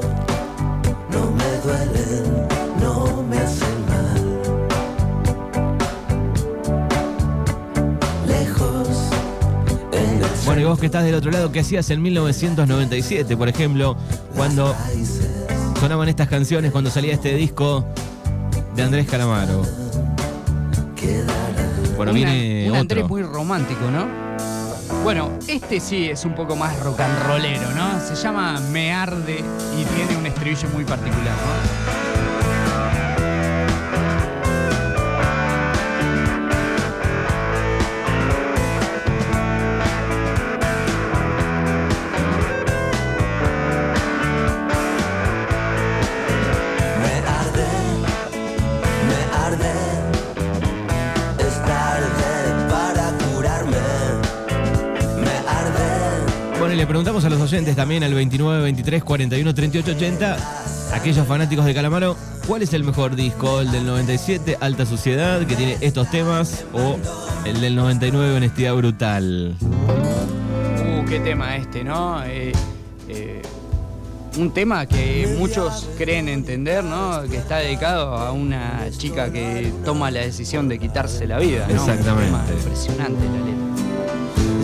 Bueno, 10.54 10.68
y 10.68 10.70
vos 10.70 10.80
que 10.80 10.86
estás 10.86 11.04
del 11.04 11.16
otro 11.16 11.32
lado, 11.32 11.52
¿qué 11.52 11.62
hacías 11.62 11.90
en 11.90 12.00
1997, 12.00 13.36
por 13.36 13.50
ejemplo, 13.50 13.98
cuando 14.36 14.76
sonaban 15.80 16.08
estas 16.10 16.28
canciones, 16.28 16.72
cuando 16.72 16.92
salía 16.92 17.12
este 17.16 17.34
disco 17.34 17.84
de 18.76 18.84
Andrés 18.84 19.08
Calamaro? 19.10 19.64
Bueno, 21.98 22.12
Una- 22.12 22.14
viene 22.14 22.66
un 22.66 22.70
otro. 22.70 22.82
Andrés 22.82 23.08
muy 23.10 23.24
romántico, 23.24 23.82
¿no? 23.90 24.06
Bueno, 25.04 25.32
este 25.48 25.80
sí 25.80 26.10
es 26.10 26.24
un 26.24 26.36
poco 26.36 26.56
más 26.56 26.80
rock 26.82 27.00
and 27.00 27.24
rollero, 27.26 27.72
¿no? 27.72 28.00
Se 28.08 28.14
llama 28.14 28.60
Me 28.72 28.94
Arde 28.94 29.40
y 29.40 29.84
tiene 29.96 30.16
un 30.20 30.28
estribillo 30.28 30.70
muy 30.72 30.84
particular, 30.86 31.34
¿no? 31.34 32.33
Le 56.84 56.88
preguntamos 56.88 57.24
a 57.24 57.30
los 57.30 57.40
oyentes 57.40 57.78
también 57.78 58.04
al 58.04 58.14
29, 58.14 58.62
23, 58.62 59.06
41, 59.06 59.56
38, 59.56 59.92
80, 59.92 60.38
aquellos 60.94 61.26
fanáticos 61.26 61.64
de 61.64 61.74
Calamaro, 61.74 62.18
¿cuál 62.46 62.62
es 62.62 62.74
el 62.74 62.84
mejor 62.84 63.16
disco? 63.16 63.62
¿El 63.62 63.72
del 63.72 63.86
97, 63.86 64.58
Alta 64.60 64.86
Suciedad, 64.86 65.48
que 65.48 65.56
tiene 65.56 65.78
estos 65.80 66.12
temas, 66.12 66.66
o 66.74 66.98
el 67.46 67.62
del 67.62 67.78
99, 67.78 68.36
Honestidad 68.36 68.76
Brutal? 68.76 69.56
Uh, 69.62 71.06
qué 71.06 71.22
tema 71.22 71.56
este, 71.56 71.86
¿no? 71.86 72.22
Eh, 72.26 72.52
eh, 73.08 73.42
un 74.38 74.52
tema 74.54 74.86
que 74.86 75.34
muchos 75.40 75.88
creen 75.98 76.28
entender, 76.28 76.84
¿no? 76.84 77.22
Que 77.32 77.38
está 77.38 77.60
dedicado 77.60 78.18
a 78.18 78.34
una 78.34 78.90
chica 78.98 79.32
que 79.32 79.72
toma 79.86 80.12
la 80.12 80.20
decisión 80.20 80.68
de 80.68 80.80
quitarse 80.80 81.28
la 81.28 81.40
vida, 81.40 81.66
¿no? 81.66 81.76
Exactamente. 81.76 82.34
Un 82.34 82.46
tema 82.46 82.58
impresionante 82.58 83.24
la 83.26 83.38
letra. 83.38 83.64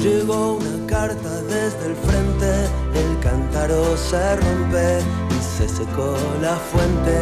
Llegó 0.04 0.58
una 0.58 0.69
carta 1.00 1.41
desde 1.44 1.86
el 1.91 1.96
frente, 1.96 2.51
el 2.94 3.20
cántaro 3.22 3.96
se 3.96 4.36
rompe 4.36 5.00
y 5.29 5.58
se 5.58 5.70
secó 5.70 6.18
la 6.41 6.58
fuente. 6.58 7.18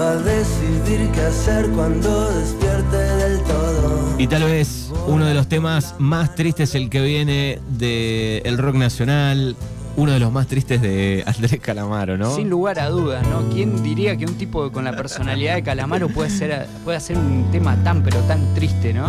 Va 0.00 0.10
a 0.10 0.16
decidir 0.16 1.08
qué 1.12 1.20
hacer 1.20 1.68
cuando 1.70 2.32
despierte 2.32 2.96
del 2.96 3.40
todo. 3.44 4.16
Y 4.18 4.26
tal 4.26 4.42
vez 4.42 4.90
uno 5.06 5.26
de 5.26 5.34
los 5.34 5.46
temas 5.46 5.94
más 5.98 6.34
tristes, 6.34 6.74
el 6.74 6.90
que 6.90 7.02
viene 7.02 7.60
del 7.68 8.58
rock 8.58 8.74
nacional, 8.74 9.54
uno 9.96 10.10
de 10.10 10.18
los 10.18 10.32
más 10.32 10.48
tristes 10.48 10.82
de 10.82 11.22
Andrés 11.24 11.60
Calamaro, 11.60 12.18
¿no? 12.18 12.34
Sin 12.34 12.50
lugar 12.50 12.80
a 12.80 12.88
dudas, 12.88 13.24
¿no? 13.28 13.48
¿Quién 13.48 13.80
diría 13.84 14.16
que 14.16 14.24
un 14.24 14.34
tipo 14.34 14.72
con 14.72 14.82
la 14.82 14.96
personalidad 14.96 15.54
de 15.54 15.62
Calamaro 15.62 16.08
puede 16.08 16.30
ser 16.30 16.66
puede 16.82 16.96
hacer 16.96 17.16
un 17.16 17.48
tema 17.52 17.76
tan 17.84 18.02
pero 18.02 18.18
tan 18.22 18.54
triste, 18.54 18.92
¿no? 18.92 19.06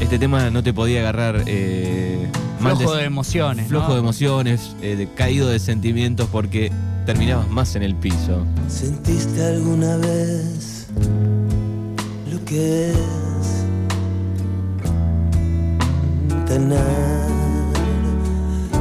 Este 0.00 0.20
tema 0.20 0.50
no 0.50 0.62
te 0.62 0.72
podía 0.72 1.00
agarrar 1.00 1.42
eh, 1.46 2.28
Flojo 2.64 2.94
de 2.94 3.04
emociones. 3.04 3.68
Flojo 3.68 3.88
¿no? 3.88 3.94
de 3.94 4.00
emociones, 4.00 4.74
eh, 4.82 4.96
de- 4.96 5.08
caído 5.12 5.48
de 5.48 5.58
sentimientos 5.58 6.28
porque 6.30 6.70
terminabas 7.06 7.48
más 7.50 7.74
en 7.76 7.82
el 7.82 7.94
piso. 7.94 8.44
¿Sentiste 8.68 9.44
alguna 9.44 9.96
vez 9.98 10.86
lo 12.32 12.44
que 12.44 12.90
es 12.90 12.96
tener 16.46 16.80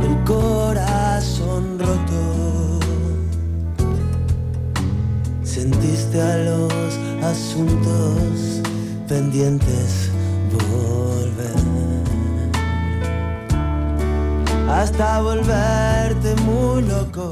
el 0.04 0.24
corazón 0.26 1.78
roto? 1.80 2.80
¿Sentiste 5.44 6.22
a 6.22 6.38
los 6.38 6.74
asuntos 7.24 8.62
pendientes 9.08 10.10
volver? 10.52 11.73
Hasta 14.70 15.22
volverte 15.22 16.36
muy 16.44 16.84
loco. 16.84 17.32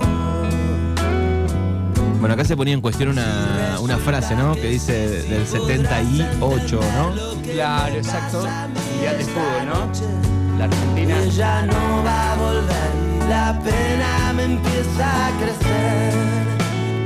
Bueno, 2.19 2.35
acá 2.35 2.45
se 2.45 2.55
ponía 2.55 2.75
en 2.75 2.81
cuestión 2.81 3.09
una, 3.09 3.79
una 3.81 3.97
frase, 3.97 4.35
¿no? 4.35 4.53
Que 4.53 4.67
dice 4.67 5.23
del 5.23 5.47
78, 5.47 6.79
¿no? 6.95 7.41
Claro, 7.41 7.95
exacto. 7.95 8.41
Mundial 8.41 9.17
de 9.17 9.25
fútbol, 9.25 9.65
¿no? 9.65 10.57
La 10.59 10.65
Argentina. 10.65 11.19
Ella 11.23 11.65
no 11.65 12.03
va 12.05 12.33
a 12.33 12.35
volver 12.35 12.91
y 13.25 13.29
la 13.29 13.59
pena 13.63 14.33
me 14.33 14.43
empieza 14.43 15.27
a 15.27 15.31
crecer 15.39 16.13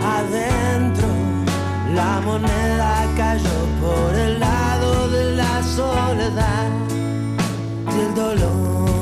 adentro. 0.03 1.08
La 1.94 2.20
moneda 2.20 3.08
cayó 3.15 3.58
por 3.79 4.15
el 4.15 4.39
lado 4.39 5.10
de 5.12 5.32
la 5.38 5.63
soledad 5.63 6.67
y 7.96 8.00
el 8.01 8.15
dolor. 8.15 8.95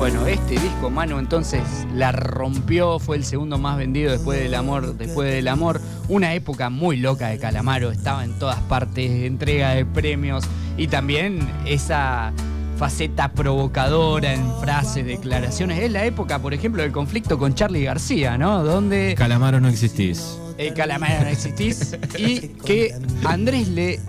Bueno, 0.00 0.26
este 0.26 0.58
disco, 0.58 0.88
Manu, 0.88 1.18
entonces 1.18 1.60
la 1.94 2.10
rompió, 2.10 2.98
fue 2.98 3.18
el 3.18 3.24
segundo 3.24 3.58
más 3.58 3.76
vendido 3.76 4.10
después 4.12 4.40
del 4.40 4.54
amor, 4.54 4.96
después 4.96 5.30
del 5.30 5.46
amor. 5.46 5.78
Una 6.08 6.32
época 6.32 6.70
muy 6.70 6.96
loca 6.96 7.28
de 7.28 7.38
Calamaro, 7.38 7.90
estaba 7.90 8.24
en 8.24 8.32
todas 8.38 8.58
partes, 8.60 9.10
entrega 9.10 9.74
de 9.74 9.84
premios 9.84 10.44
y 10.78 10.88
también 10.88 11.46
esa 11.66 12.32
faceta 12.78 13.32
provocadora 13.32 14.32
en 14.32 14.50
frases, 14.62 15.04
declaraciones. 15.04 15.78
Es 15.80 15.92
la 15.92 16.06
época, 16.06 16.38
por 16.38 16.54
ejemplo, 16.54 16.82
del 16.82 16.92
conflicto 16.92 17.38
con 17.38 17.54
Charlie 17.54 17.84
García, 17.84 18.38
¿no? 18.38 18.64
Donde 18.64 19.14
Calamaro 19.18 19.60
no 19.60 19.68
existís. 19.68 20.38
el 20.56 20.72
calamar 20.72 21.24
no 21.24 21.28
existís 21.28 21.94
y 22.16 22.48
que 22.64 22.94
Andrés 23.26 23.68
le, 23.68 24.00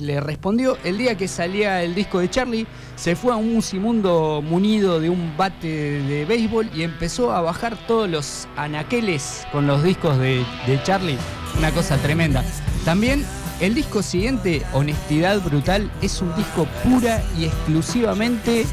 le 0.00 0.20
respondió. 0.20 0.76
El 0.84 0.98
día 0.98 1.16
que 1.16 1.28
salía 1.28 1.82
el 1.82 1.94
disco 1.94 2.18
de 2.18 2.30
Charlie 2.30 2.66
se 2.96 3.16
fue 3.16 3.32
a 3.32 3.36
un 3.36 3.54
musimundo 3.54 4.42
munido 4.42 5.00
de 5.00 5.10
un 5.10 5.36
bate 5.36 5.68
de 6.02 6.24
béisbol 6.24 6.70
y 6.74 6.82
empezó 6.82 7.32
a 7.32 7.40
bajar 7.40 7.76
todos 7.86 8.08
los 8.08 8.48
anaqueles 8.56 9.46
con 9.52 9.66
los 9.66 9.82
discos 9.82 10.18
de, 10.18 10.44
Charlie. 10.82 11.18
Una 11.56 11.70
cosa 11.72 11.96
tremenda. 11.96 12.44
También 12.84 13.24
el 13.60 13.74
disco 13.74 14.02
siguiente 14.02 14.62
Honestidad 14.72 15.40
Brutal 15.42 15.90
es 16.02 16.20
un 16.22 16.34
disco 16.36 16.66
pura 16.84 17.22
y 17.36 17.46
exclusivamente 17.46 18.66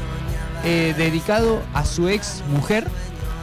eh, 0.64 0.94
dedicado 0.96 1.62
a 1.74 1.84
su 1.84 2.08
ex 2.08 2.42
mujer 2.48 2.86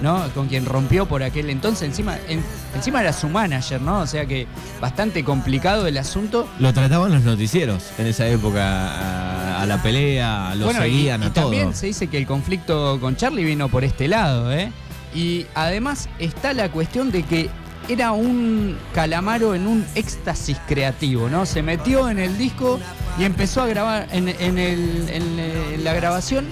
¿no? 0.04 0.28
Con 0.36 0.48
quien 0.50 0.66
rompió 0.66 1.08
por 1.08 1.24
aquel 1.24 1.50
entonces. 1.50 1.84
Encima, 1.88 2.18
en- 2.28 2.44
encima 2.76 3.02
era 3.02 3.14
su 3.14 3.30
manager, 3.30 3.82
¿no? 3.82 4.02
O 4.02 4.06
sea 4.08 4.26
que 4.28 4.46
bastante 4.80 5.24
complicado 5.24 5.88
el 5.88 5.98
asunto. 5.98 6.48
Lo 6.60 6.74
trataban 6.74 7.12
los 7.14 7.24
noticieros 7.24 7.84
en 7.98 8.08
esa 8.08 8.28
época 8.28 9.62
a, 9.62 9.66
la 9.66 9.82
pelea, 9.82 10.54
lo 10.56 10.66
Bueno, 10.66 10.82
y- 10.86 10.92
seguían 10.92 11.24
y, 11.24 11.26
a 11.26 11.30
todo. 11.34 11.46
también 11.46 11.74
se 11.74 11.88
dice 11.88 12.08
que 12.08 12.18
el 12.18 12.28
conflicto 12.28 13.00
con 13.00 13.16
Charlie 13.16 13.46
vino 13.46 13.70
por 13.70 13.84
este 13.86 14.08
lado, 14.10 14.52
¿eh? 14.52 14.72
Y 15.16 15.46
además 15.56 16.10
está 16.20 16.54
la 16.54 16.70
cuestión 16.70 17.10
de 17.12 17.24
que 17.24 17.50
era 17.88 18.12
un 18.14 18.78
calamaro 18.94 19.56
en 19.56 19.68
un 19.68 19.86
éxtasis 19.96 20.58
creativo, 20.68 21.30
¿no? 21.30 21.46
Se 21.46 21.62
metió 21.62 22.10
en 22.10 22.18
el 22.20 22.38
disco 22.38 22.80
y 23.18 23.24
empezó 23.24 23.62
a 23.62 23.68
grabar 23.68 24.08
en, 24.12 24.28
en 24.30 24.58
el- 24.58 25.10
en, 25.10 25.24
eh, 25.40 25.80
la 25.84 25.94
grabación 25.94 26.46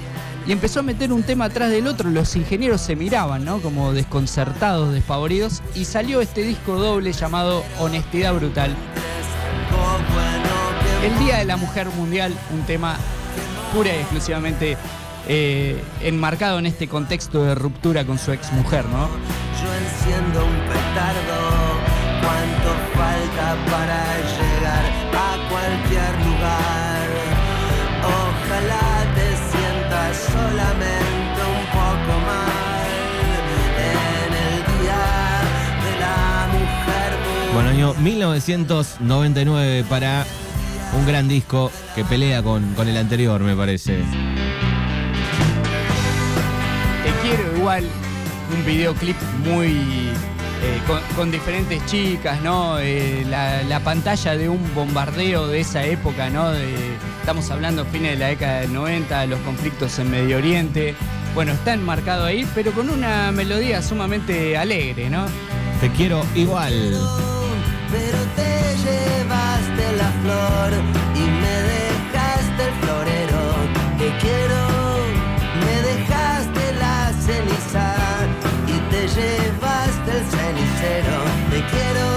y 0.48 0.52
empezó 0.52 0.80
a 0.80 0.84
meter 0.84 1.14
un 1.14 1.24
tema 1.24 1.46
atrás 1.46 1.70
del 1.70 1.88
otro. 1.88 2.10
Los 2.10 2.36
ingenieros 2.36 2.82
se 2.82 2.96
miraban, 2.96 3.46
¿no? 3.46 3.60
Como 3.60 3.94
desconcertados, 3.94 4.94
despavoridos. 4.94 5.62
Y 5.76 5.86
salió 5.86 6.22
este 6.22 6.44
disco 6.44 6.76
doble 6.76 7.14
llamado 7.14 7.64
Honestidad 7.80 8.34
Brutal. 8.34 8.76
El 11.04 11.18
Día 11.20 11.38
de 11.38 11.46
la 11.46 11.58
Mujer 11.58 11.88
Mundial, 11.98 12.34
un 12.54 12.62
tema 12.64 12.98
pura 13.74 13.96
y 13.96 14.00
exclusivamente 14.00 14.78
eh, 15.28 15.82
enmarcado 16.02 16.60
en 16.60 16.66
este 16.66 16.88
contexto 16.88 17.44
de 17.44 17.56
ruptura 17.56 18.06
con 18.06 18.20
su 18.20 18.32
ex 18.32 18.52
mujer, 18.54 18.86
¿no? 18.86 19.08
Yo 19.08 19.74
enciendo 19.74 20.46
un 20.46 20.60
petardo. 20.68 21.62
¿Cuánto 22.22 22.70
falta 22.94 23.56
para 23.72 24.18
llegar 24.18 24.86
a 25.14 25.50
cualquier 25.50 26.26
lugar? 26.28 26.91
Solamente 30.62 31.42
un 31.42 31.66
poco 31.68 32.20
mal 32.26 32.88
en 33.78 34.34
el 34.34 34.82
día 34.82 35.04
de 35.86 35.94
la 36.00 36.48
mujer. 36.52 37.10
Bueno, 37.54 37.70
año 37.70 37.94
1999 37.96 39.86
para 39.90 40.26
un 40.98 41.06
gran 41.06 41.28
disco 41.28 41.72
que 41.96 42.04
pelea 42.04 42.44
con, 42.44 42.74
con 42.74 42.88
el 42.88 42.98
anterior, 42.98 43.42
me 43.42 43.56
parece. 43.56 44.04
Te 47.04 47.12
quiero 47.28 47.58
igual, 47.58 47.84
un 48.56 48.66
videoclip 48.66 49.16
muy 49.44 50.10
eh, 50.64 50.80
con, 50.86 51.00
con 51.16 51.32
diferentes 51.32 51.84
chicas, 51.88 52.40
¿no? 52.42 52.78
Eh, 52.80 53.26
la, 53.30 53.64
la 53.64 53.80
pantalla 53.80 54.38
de 54.38 54.48
un 54.50 54.76
bombardeo 54.76 55.48
de 55.48 55.62
esa 55.62 55.84
época, 55.86 56.30
¿no? 56.30 56.52
De- 56.52 56.98
estamos 57.22 57.52
hablando 57.52 57.86
fines 57.86 58.14
de 58.14 58.18
la 58.18 58.28
década 58.30 58.62
del 58.62 58.74
90, 58.74 59.28
los 59.28 59.40
conflictos 59.42 60.00
en 60.00 60.10
Medio 60.10 60.38
Oriente. 60.38 60.96
Bueno, 61.36 61.52
está 61.52 61.74
enmarcado 61.74 62.26
ahí, 62.26 62.48
pero 62.56 62.72
con 62.72 62.90
una 62.90 63.32
melodía 63.32 63.84
sumamente 63.84 64.58
alegre, 64.58 65.08
¿no? 65.08 65.28
Te 65.80 65.92
quiero 65.92 66.26
igual. 66.34 66.74
Pero 67.92 68.18
te 68.36 68.76
llevaste 68.84 69.98
la 69.98 70.12
flor 70.24 70.72
y 71.16 71.20
me 71.20 71.58
dejaste 71.76 72.64
el 72.66 72.74
florero. 72.82 73.44
Te 74.00 74.10
quiero, 74.18 74.62
me 75.64 75.76
dejaste 75.90 76.74
la 76.80 77.14
ceniza 77.22 77.96
y 78.68 78.78
te 78.90 79.02
llevaste 79.08 80.12
el 80.12 80.26
cenicero. 80.26 81.18
Te 81.52 81.60
quiero, 81.70 82.08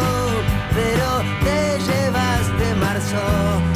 pero 0.73 1.23
te 1.45 1.79
llevaste 1.93 2.75
marzo 2.81 3.74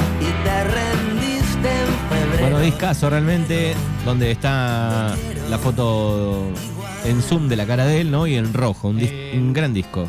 Bueno, 2.58 2.72
discazo 2.72 3.08
realmente, 3.08 3.72
donde 4.04 4.32
está 4.32 5.14
la 5.48 5.58
foto 5.58 6.50
en 7.04 7.22
zoom 7.22 7.46
de 7.48 7.54
la 7.54 7.64
cara 7.64 7.86
de 7.86 8.00
él, 8.00 8.10
¿no? 8.10 8.26
Y 8.26 8.34
en 8.34 8.52
rojo, 8.52 8.88
un, 8.88 8.98
Eh, 9.00 9.34
un 9.36 9.52
gran 9.52 9.72
disco. 9.72 10.08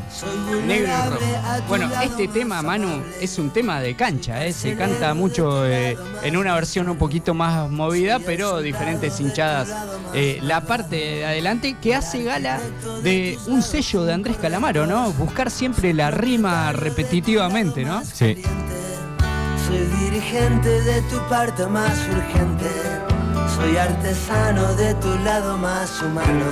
Negro 0.65 0.91
y 0.91 1.10
rojo. 1.12 1.63
Bueno, 1.68 1.91
este 2.03 2.27
tema, 2.27 2.63
Manu, 2.63 3.03
es 3.22 3.38
un 3.38 3.51
tema 3.51 3.79
de 3.82 3.96
cancha, 3.96 4.48
¿eh? 4.48 4.51
se 4.51 4.75
canta 4.75 5.13
mucho 5.13 5.63
eh, 5.63 5.96
en 6.24 6.38
una 6.38 6.56
versión 6.56 6.89
un 6.89 6.98
poquito 6.98 7.36
más 7.36 7.70
movida, 7.70 8.18
pero 8.18 8.62
diferentes 8.62 9.20
hinchadas. 9.20 9.70
Eh, 10.15 10.39
la 10.41 10.62
parte 10.62 10.96
de 10.96 11.25
adelante 11.25 11.75
que 11.79 11.94
hace 11.94 12.24
gala 12.24 12.60
de 13.03 13.38
un 13.46 13.62
sello 13.62 14.06
de 14.06 14.13
Andrés 14.13 14.38
Calamaro, 14.38 14.88
¿no? 14.88 15.12
Buscar 15.12 15.51
siempre 15.51 15.94
la 15.94 16.10
rima 16.10 16.72
repetitivamente, 16.72 17.86
¿no? 17.86 18.03
Sí. 18.03 18.41
Soy 19.70 19.86
dirigente 19.86 20.82
de 20.82 21.00
tu 21.04 21.20
parte 21.30 21.68
más 21.68 21.96
urgente. 22.08 22.72
Soy 23.56 23.78
artesano 23.78 24.74
de 24.74 24.96
tu 24.96 25.16
lado 25.20 25.60
más 25.60 26.02
humano. 26.02 26.44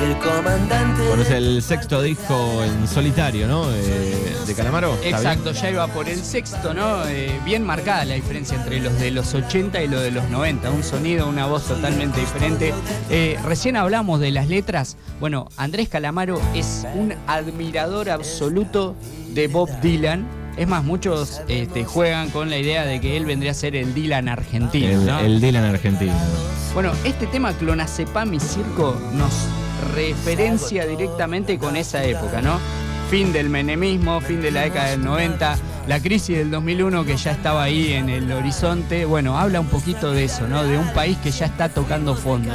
Y 0.00 0.04
el 0.04 0.16
comandante. 0.18 1.02
Bueno, 1.08 1.24
es 1.24 1.30
el 1.32 1.60
sexto 1.62 2.00
disco 2.00 2.62
en 2.62 2.86
solitario, 2.86 3.48
¿no? 3.48 3.64
Eh, 3.74 4.36
de 4.46 4.54
Calamaro. 4.54 4.96
Exacto, 5.02 5.50
ya 5.50 5.70
iba 5.70 5.88
por 5.88 6.08
el 6.08 6.22
sexto, 6.22 6.72
¿no? 6.72 7.04
Eh, 7.08 7.40
bien 7.44 7.64
marcada 7.64 8.04
la 8.04 8.14
diferencia 8.14 8.56
entre 8.56 8.78
los 8.78 8.96
de 9.00 9.10
los 9.10 9.34
80 9.34 9.82
y 9.82 9.88
los 9.88 10.00
de 10.00 10.12
los 10.12 10.28
90. 10.30 10.70
Un 10.70 10.84
sonido, 10.84 11.26
una 11.26 11.46
voz 11.46 11.64
totalmente 11.64 12.20
diferente. 12.20 12.72
Eh, 13.10 13.36
recién 13.44 13.76
hablamos 13.76 14.20
de 14.20 14.30
las 14.30 14.46
letras. 14.46 14.96
Bueno, 15.18 15.48
Andrés 15.56 15.88
Calamaro 15.88 16.40
es 16.54 16.86
un 16.94 17.14
admirador 17.26 18.10
absoluto 18.10 18.94
de 19.30 19.48
Bob 19.48 19.68
Dylan. 19.80 20.41
Es 20.56 20.68
más, 20.68 20.84
muchos 20.84 21.40
este, 21.48 21.84
juegan 21.84 22.30
con 22.30 22.50
la 22.50 22.58
idea 22.58 22.84
de 22.84 23.00
que 23.00 23.16
él 23.16 23.24
vendría 23.24 23.52
a 23.52 23.54
ser 23.54 23.74
el 23.74 23.94
Dylan 23.94 24.28
argentino. 24.28 24.88
El, 24.88 25.06
¿no? 25.06 25.20
el 25.20 25.40
Dylan 25.40 25.64
argentino. 25.64 26.14
Bueno, 26.74 26.92
este 27.04 27.26
tema 27.26 27.52
Clonazepam 27.52 28.34
y 28.34 28.40
Circo 28.40 29.00
nos 29.14 29.32
referencia 29.94 30.86
directamente 30.86 31.58
con 31.58 31.76
esa 31.76 32.04
época, 32.04 32.42
¿no? 32.42 32.58
fin 33.12 33.30
del 33.30 33.50
menemismo, 33.50 34.22
fin 34.22 34.40
de 34.40 34.50
la 34.50 34.62
década 34.62 34.88
del 34.88 35.04
90, 35.04 35.58
la 35.86 36.00
crisis 36.00 36.34
del 36.34 36.50
2001 36.50 37.04
que 37.04 37.18
ya 37.18 37.32
estaba 37.32 37.62
ahí 37.62 37.92
en 37.92 38.08
el 38.08 38.32
horizonte. 38.32 39.04
Bueno, 39.04 39.38
habla 39.38 39.60
un 39.60 39.66
poquito 39.66 40.12
de 40.12 40.24
eso, 40.24 40.48
¿no? 40.48 40.64
De 40.64 40.78
un 40.78 40.90
país 40.94 41.18
que 41.18 41.30
ya 41.30 41.44
está 41.44 41.68
tocando 41.68 42.14
fondo. 42.14 42.54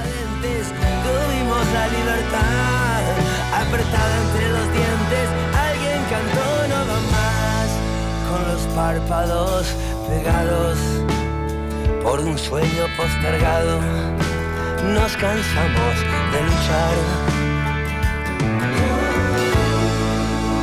Párpados 8.77 9.65
pegados 10.07 10.77
por 12.03 12.19
un 12.19 12.37
sueño 12.37 12.83
postergado. 12.95 13.79
Nos 14.93 15.11
cansamos 15.13 15.95
de 16.31 16.39
luchar. 16.47 16.95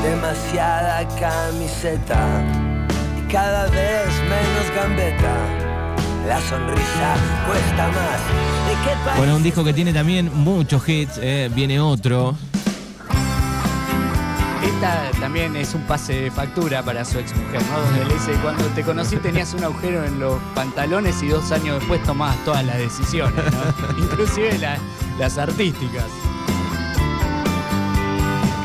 Demasiada 0.05 1.09
camiseta 1.19 2.45
y 3.19 3.33
cada 3.33 3.65
vez 3.65 4.07
menos 4.31 4.67
gambeta. 4.77 5.35
La 6.29 6.41
sonrisa 6.41 7.17
cuesta 7.49 7.89
más. 7.89 8.21
¿De 8.69 8.75
qué 8.85 8.97
país 9.05 9.19
Bueno, 9.19 9.37
un 9.37 9.43
disco 9.43 9.65
que 9.65 9.73
tiene 9.73 9.93
también 9.93 10.31
muchos 10.33 10.89
hits, 10.89 11.19
eh, 11.21 11.51
viene 11.53 11.81
otro. 11.81 12.37
Esta 14.85 15.11
también 15.19 15.57
es 15.57 15.73
un 15.75 15.81
pase 15.85 16.13
de 16.25 16.31
factura 16.31 16.83
para 16.83 17.07
su 17.07 17.19
exmujer, 17.19 17.63
¿no? 17.71 17.81
Donde 17.81 18.05
le 18.05 18.13
dice, 18.15 18.33
cuando 18.43 18.65
te 18.67 18.83
conocí 18.83 19.17
tenías 19.17 19.55
un 19.55 19.65
agujero 19.65 20.05
en 20.05 20.21
los 20.21 20.39
pantalones 20.55 21.23
y 21.23 21.29
dos 21.29 21.51
años 21.53 21.79
después 21.79 22.03
tomabas 22.03 22.37
todas 22.45 22.67
las 22.67 22.77
decisiones, 22.77 23.43
¿no? 23.53 23.99
Inclusive 23.99 24.59
la- 24.59 24.77
las 25.19 25.39
artísticas. 25.39 26.05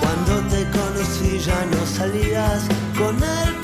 Cuando 0.01 0.41
te 0.49 0.69
conocí 0.71 1.39
ya 1.39 1.65
no 1.71 1.85
salías 1.85 2.63
con 2.97 3.15
el 3.15 3.55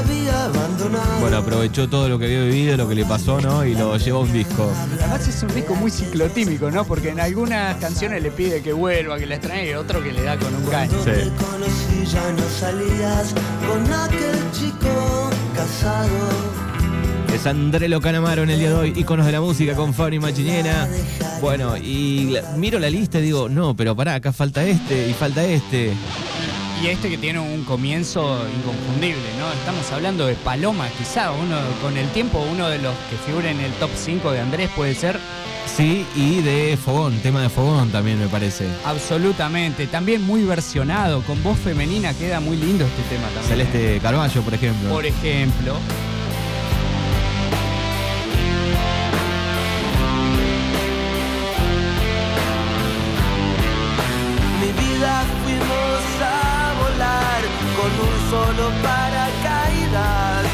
había 0.00 0.44
abandonado. 0.44 1.20
Bueno, 1.20 1.36
aprovechó 1.38 1.88
todo 1.88 2.08
lo 2.08 2.18
que 2.18 2.26
había 2.26 2.42
vivido, 2.42 2.76
lo 2.76 2.88
que 2.88 2.94
le 2.94 3.04
pasó, 3.04 3.40
¿no? 3.40 3.64
Y 3.64 3.74
lo 3.74 3.96
llevó 3.96 4.18
a 4.18 4.22
un 4.22 4.32
disco. 4.32 4.70
Además 4.98 5.26
es 5.28 5.42
un 5.42 5.54
disco 5.54 5.74
muy 5.74 5.90
ciclotímico, 5.90 6.70
¿no? 6.70 6.84
Porque 6.84 7.10
en 7.10 7.20
algunas 7.20 7.76
canciones 7.76 8.22
le 8.22 8.30
pide 8.30 8.62
que 8.62 8.72
vuelva, 8.72 9.18
que 9.18 9.26
la 9.26 9.36
extrañe 9.36 9.70
y 9.70 9.74
otro 9.74 10.02
que 10.02 10.12
le 10.12 10.22
da 10.22 10.36
con 10.38 10.54
un 10.54 10.64
caño. 10.66 10.92
Cuando 10.92 11.04
te 11.12 11.28
conocí 11.44 12.06
ya 12.06 12.32
no 12.32 12.42
salías 12.58 13.34
con 13.68 13.92
aquel 13.92 14.36
chico 14.52 15.30
casado. 15.54 16.60
Es 17.34 17.46
Andrelo 17.46 18.00
Canamaro 18.00 18.42
en 18.42 18.50
el 18.50 18.58
día 18.58 18.70
de 18.70 18.74
hoy, 18.74 18.92
íconos 18.96 19.24
de 19.24 19.32
la 19.32 19.40
música 19.40 19.74
con 19.74 19.94
Fabri 19.94 20.18
Machinera. 20.18 20.88
Bueno, 21.40 21.76
y 21.76 22.30
la- 22.30 22.42
miro 22.56 22.78
la 22.78 22.90
lista 22.90 23.18
y 23.20 23.22
digo, 23.22 23.48
no, 23.48 23.74
pero 23.76 23.94
pará, 23.94 24.14
acá 24.16 24.32
falta 24.32 24.64
este 24.64 25.08
y 25.08 25.12
falta 25.14 25.44
este. 25.44 25.92
Y 26.82 26.86
este 26.88 27.10
que 27.10 27.18
tiene 27.18 27.38
un 27.40 27.64
comienzo 27.64 28.46
inconfundible, 28.56 29.20
¿no? 29.38 29.52
Estamos 29.52 29.92
hablando 29.92 30.26
de 30.26 30.34
Paloma, 30.34 30.88
quizá 30.98 31.30
uno 31.30 31.56
con 31.82 31.98
el 31.98 32.08
tiempo 32.08 32.42
uno 32.50 32.70
de 32.70 32.78
los 32.78 32.94
que 33.10 33.16
figura 33.26 33.50
en 33.50 33.60
el 33.60 33.70
top 33.72 33.90
5 33.94 34.32
de 34.32 34.40
Andrés 34.40 34.70
puede 34.74 34.94
ser 34.94 35.18
Sí, 35.66 36.04
y 36.16 36.40
de 36.40 36.76
Fogón, 36.82 37.18
tema 37.20 37.42
de 37.42 37.48
Fogón 37.48 37.90
también 37.90 38.18
me 38.18 38.28
parece. 38.28 38.66
absolutamente, 38.84 39.86
también 39.86 40.22
muy 40.22 40.42
versionado, 40.44 41.22
con 41.22 41.42
voz 41.42 41.58
femenina 41.58 42.12
queda 42.14 42.40
muy 42.40 42.56
lindo 42.56 42.84
este 42.84 43.02
tema 43.14 43.28
también. 43.28 43.44
Celeste 43.46 44.00
Carballo, 44.00 44.42
por 44.42 44.54
ejemplo. 44.54 44.90
Por 44.90 45.06
ejemplo, 45.06 45.74
un 57.98 58.30
solo 58.30 58.70
paracaídas. 58.82 60.44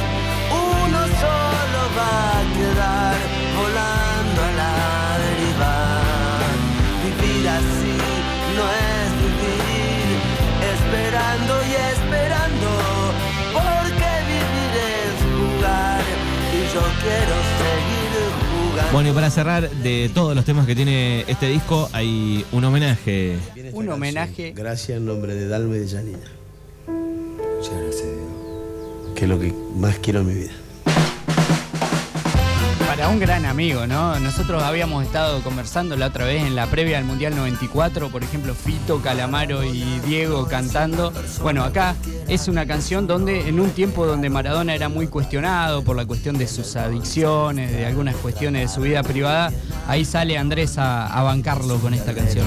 Uno 0.50 1.00
solo 1.22 1.80
va 1.98 2.14
a 2.38 2.42
quedar 2.56 3.16
volando 3.56 4.38
a 4.42 4.52
la 4.60 4.74
deriva. 5.24 5.74
Vivir 7.04 7.48
así 7.48 7.96
no 8.56 8.64
es 8.64 9.08
vivir, 9.22 10.06
esperando 10.74 11.52
y 11.62 11.72
esperando. 11.92 12.68
Porque 13.52 14.10
vivir 14.32 14.72
es 14.96 15.14
jugar 15.36 16.02
y 16.52 16.60
yo 16.74 16.82
quiero 17.02 17.36
seguir 17.60 18.12
jugando. 18.50 18.92
Bueno, 18.92 19.08
y 19.10 19.12
para 19.12 19.30
cerrar, 19.30 19.70
de 19.70 20.10
todos 20.14 20.34
los 20.34 20.44
temas 20.44 20.66
que 20.66 20.75
tiene 20.75 21.25
este 21.26 21.49
disco, 21.49 21.88
hay 21.92 22.44
un 22.52 22.64
homenaje. 22.64 23.36
Un 23.72 23.88
homenaje. 23.88 24.52
Gracias 24.54 24.99
en 24.99 25.06
nombre 25.06 25.34
de 25.34 25.49
Dalma 25.49 25.76
y 25.76 25.80
de 25.80 25.88
Janina, 25.88 26.18
lo 29.26 29.39
que 29.39 29.52
más 29.76 29.99
quiero 29.99 30.21
en 30.21 30.26
mi 30.28 30.34
vida. 30.34 30.52
para 32.97 33.10
un 33.10 33.21
gran 33.21 33.45
amigo, 33.45 33.86
¿no? 33.86 34.19
Nosotros 34.21 34.62
habíamos 34.62 35.04
estado 35.04 35.43
conversando 35.43 35.97
la 35.97 36.06
otra 36.06 36.25
vez 36.25 36.43
en 36.45 36.56
la 36.56 36.67
previa 36.67 36.97
del 36.97 37.04
Mundial 37.04 37.36
94, 37.36 38.08
por 38.08 38.25
ejemplo, 38.25 38.54
Fito, 38.54 39.02
Calamaro 39.02 39.62
y 39.65 39.82
Diego 40.06 40.47
cantando. 40.47 41.12
Bueno, 41.43 41.62
acá 41.62 41.95
es 42.26 42.49
una 42.49 42.65
canción 42.65 43.06
donde 43.06 43.49
en 43.49 43.60
un 43.60 43.69
tiempo 43.71 44.06
donde 44.06 44.30
Maradona 44.30 44.75
era 44.75 44.89
muy 44.89 45.08
cuestionado 45.08 45.84
por 45.84 45.95
la 45.95 46.06
cuestión 46.06 46.39
de 46.39 46.49
sus 46.49 46.75
adicciones, 46.76 47.71
de 47.71 47.84
algunas 47.84 48.17
cuestiones 48.17 48.62
de 48.62 48.75
su 48.75 48.80
vida 48.80 49.02
privada, 49.02 49.52
ahí 49.86 50.06
sale 50.06 50.39
Andrés 50.39 50.78
a, 50.78 51.06
a 51.06 51.23
bancarlo 51.23 51.76
con 51.78 51.93
esta 51.93 52.15
canción. 52.15 52.47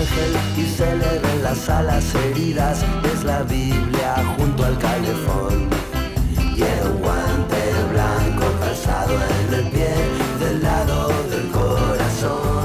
Ángel 0.00 0.32
y 0.56 0.66
se 0.66 0.96
le 0.96 1.18
ven 1.18 1.42
las 1.42 1.68
alas 1.68 2.14
heridas. 2.14 2.82
Es 3.12 3.22
la 3.22 3.42
Biblia 3.42 4.14
junto 4.36 4.64
al 4.64 4.78
calefón. 4.78 5.68
Y 6.56 6.62
un 6.62 7.00
guante 7.00 7.60
blanco 7.92 8.46
calzado 8.60 9.14
en 9.14 9.54
el 9.54 9.66
pie 9.70 9.92
del 10.40 10.62
lado 10.62 11.08
del 11.30 11.50
corazón. 11.50 12.64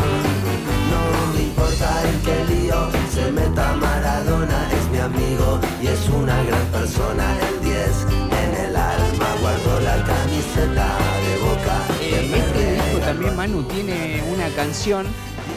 No 0.91 1.01
me 1.33 1.41
importa 1.43 1.89
en 2.09 2.17
qué 2.25 2.53
lío 2.53 2.89
se 3.13 3.31
meta 3.31 3.73
Maradona. 3.75 4.69
Es 4.71 4.89
mi 4.89 4.99
amigo 4.99 5.59
y 5.81 5.87
es 5.87 6.07
una 6.09 6.41
gran 6.43 6.65
persona. 6.67 7.25
El 7.49 7.65
10 7.65 8.07
en 8.43 8.65
el 8.65 8.75
alma 8.75 9.27
guardo 9.41 9.79
la 9.81 9.97
camiseta 10.11 10.87
de 11.25 11.33
boca. 11.47 11.75
Eh, 12.01 12.31
este 12.33 12.73
disco 12.75 12.97
también, 13.05 13.35
Manu, 13.35 13.63
tiene 13.63 14.23
una 14.33 14.47
canción 14.55 15.05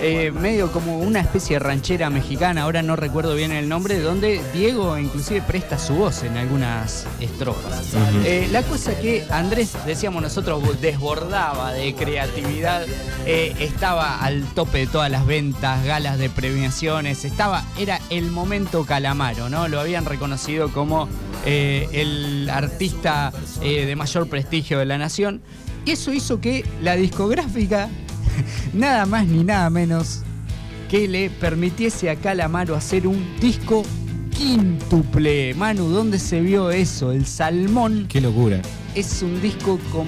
eh, 0.01 0.31
medio 0.31 0.71
como 0.71 0.99
una 0.99 1.21
especie 1.21 1.57
de 1.57 1.61
ranchera 1.61 2.11
mexicana, 2.11 2.63
ahora 2.63 2.83
no 2.83 2.97
recuerdo 2.97 3.35
bien 3.35 3.53
el 3.53 3.69
nombre, 3.69 4.01
donde 4.01 4.41
Diego 4.53 4.99
inclusive 4.99 5.43
presta 5.43 5.79
su 5.79 5.95
voz 5.95 6.23
en 6.23 6.37
algunas 6.37 7.07
estrofas. 7.21 7.95
Eh, 8.25 8.49
la 8.53 8.63
cosa 8.63 8.99
que 8.99 9.25
Andrés, 9.31 9.77
decíamos 9.87 10.23
nosotros, 10.23 10.81
desbordaba 10.81 11.73
de 11.73 11.95
creatividad, 11.95 12.87
eh, 13.27 13.55
estaba 13.59 14.21
al 14.21 14.45
tope 14.55 14.79
de 14.79 14.87
todas 14.87 15.11
las 15.11 15.27
ventas, 15.27 15.85
galas 15.85 16.19
de 16.19 16.31
premiaciones, 16.31 17.25
estaba, 17.25 17.65
era 17.79 18.01
el 18.11 18.31
momento 18.31 18.85
Calamaro, 18.85 19.49
¿no? 19.49 19.69
Lo 19.69 19.81
habían 19.81 20.05
reconocido 20.05 20.73
como 20.73 21.09
el 21.45 22.51
artista 22.51 23.33
de 23.61 23.97
mayor 23.97 24.29
prestigio 24.29 24.79
de 24.79 24.85
la 24.85 24.99
nación. 24.99 25.41
Eso 25.87 26.13
hizo 26.13 26.41
que 26.41 26.67
la 26.83 26.97
discográfica, 26.97 27.89
nada 28.73 29.07
más 29.07 29.27
ni 29.27 29.45
nada 29.45 29.71
menos, 29.71 30.23
que 30.89 31.07
le 31.09 31.31
permitiese 31.31 32.11
a 32.11 32.17
Calamaro 32.17 32.75
hacer 32.75 33.07
un 33.07 33.25
disco 33.41 33.85
quíntuple. 34.37 35.55
Manu, 35.55 35.89
¿dónde 35.89 36.19
se 36.19 36.41
vio 36.41 36.71
eso? 36.71 37.13
El 37.13 37.27
Salmón 37.27 38.07
Qué 38.09 38.21
locura. 38.21 38.61
es 38.95 39.21
un 39.23 39.41
disco 39.43 39.79
con- 39.93 40.07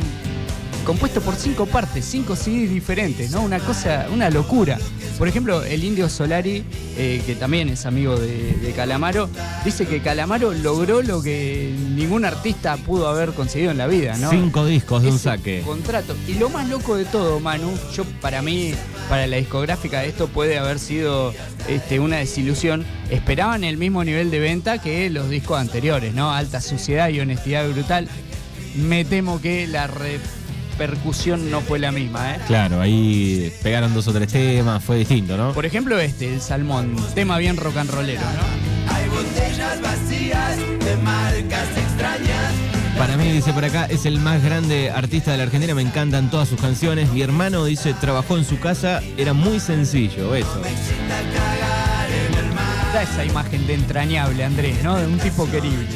compuesto 0.90 1.20
por 1.20 1.37
cinco 1.37 1.66
partes, 1.66 2.05
cinco 2.05 2.35
CDs 2.35 2.68
diferentes, 2.68 3.31
¿no? 3.31 3.42
Una 3.42 3.61
cosa, 3.61 4.09
una 4.12 4.29
locura. 4.29 4.76
Por 5.18 5.29
ejemplo, 5.29 5.62
el 5.62 5.85
Indio 5.85 6.09
Solari, 6.09 6.64
eh, 6.96 7.22
que 7.24 7.37
también 7.37 7.68
es 7.68 7.87
amigo 7.87 8.18
de, 8.18 8.55
de 8.55 8.72
Calamaro, 8.72 9.31
dice 9.64 9.87
que 9.87 10.03
Calamaro 10.03 10.53
logró 10.53 11.00
lo 11.03 11.22
que 11.22 11.72
ningún 11.94 12.24
artista 12.24 12.76
pudo 12.76 13.07
haber 13.07 13.31
conseguido 13.35 13.70
en 13.70 13.79
la 13.79 13.87
vida, 13.87 14.16
¿no? 14.16 14.31
Cinco 14.31 14.66
discos 14.66 15.05
de 15.05 15.12
un 15.12 15.18
saque. 15.20 15.62
Contrato. 15.64 16.16
Y 16.26 16.35
lo 16.35 16.48
más 16.48 16.68
loco 16.68 16.96
de 16.96 17.05
todo, 17.05 17.38
Manu, 17.38 17.70
yo 17.94 18.03
para 18.20 18.42
mí, 18.42 18.74
para 19.09 19.29
la 19.29 19.37
discográfica, 19.37 20.05
esto 20.05 20.26
puede 20.26 20.59
haber 20.59 20.81
sido 20.81 21.33
este, 21.68 22.00
una 22.00 22.16
desilusión. 22.16 22.85
Esperaban 23.11 23.62
el 23.62 23.76
mismo 23.76 24.03
nivel 24.03 24.33
de 24.33 24.40
venta 24.40 24.79
que 24.79 25.09
los 25.09 25.31
discos 25.31 25.61
anteriores, 25.61 26.14
¿no? 26.14 26.33
Alta 26.33 26.61
suciedad 26.61 27.11
y 27.11 27.20
honestidad 27.20 27.68
brutal. 27.68 28.09
Me 28.74 29.05
temo 29.05 29.40
que 29.40 29.68
la 29.68 29.87
repercusión 30.80 31.50
no 31.50 31.60
fue 31.60 31.78
la 31.78 31.92
misma, 31.92 32.34
¿eh? 32.34 32.38
Claro, 32.46 32.80
ahí 32.80 33.52
pegaron 33.62 33.92
dos 33.92 34.08
o 34.08 34.12
tres 34.14 34.28
temas, 34.28 34.82
fue 34.82 34.96
distinto, 34.96 35.36
¿no? 35.36 35.52
Por 35.52 35.66
ejemplo, 35.66 35.98
este, 35.98 36.32
el 36.32 36.40
Salmón, 36.40 36.96
tema 37.14 37.36
bien 37.36 37.58
rock 37.58 37.76
and 37.76 37.90
rollero, 37.90 38.22
¿no? 38.22 38.94
Hay 38.94 39.06
botellas 39.10 39.80
vacías 39.82 40.56
de 40.56 40.96
marcas 41.02 41.68
extrañas. 41.76 42.52
Para 42.96 43.18
mí, 43.18 43.30
dice 43.30 43.52
por 43.52 43.64
acá, 43.64 43.86
es 43.86 44.06
el 44.06 44.20
más 44.20 44.42
grande 44.42 44.90
artista 44.90 45.32
de 45.32 45.36
la 45.36 45.42
Argentina, 45.44 45.74
me 45.74 45.82
encantan 45.82 46.30
todas 46.30 46.48
sus 46.48 46.58
canciones. 46.58 47.12
Mi 47.12 47.20
hermano 47.20 47.66
dice, 47.66 47.92
trabajó 47.94 48.38
en 48.38 48.46
su 48.46 48.58
casa, 48.58 49.02
era 49.18 49.34
muy 49.34 49.60
sencillo, 49.60 50.34
eso. 50.34 50.60
Me 50.62 50.70
excita 50.70 51.20
cagar 51.34 52.10
en 52.10 52.38
el 52.38 52.54
mar. 52.54 52.92
Da 52.94 53.02
esa 53.02 53.24
imagen 53.26 53.66
de 53.66 53.74
entrañable, 53.74 54.44
Andrés, 54.44 54.82
¿no? 54.82 54.96
De 54.96 55.06
un 55.06 55.18
tipo 55.18 55.46
querible. 55.50 55.86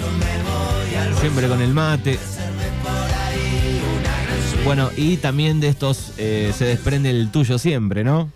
Siempre 1.21 1.49
con 1.49 1.63
el 1.63 1.73
mate. 1.73 2.19
Bueno, 4.65 4.91
y 4.97 5.19
también 5.19 5.61
de 5.61 5.69
estos 5.69 6.13
eh, 6.17 6.53
se 6.57 6.65
desprende 6.65 7.11
el 7.11 7.31
tuyo 7.31 7.59
siempre, 7.59 8.03
¿no? 8.03 8.31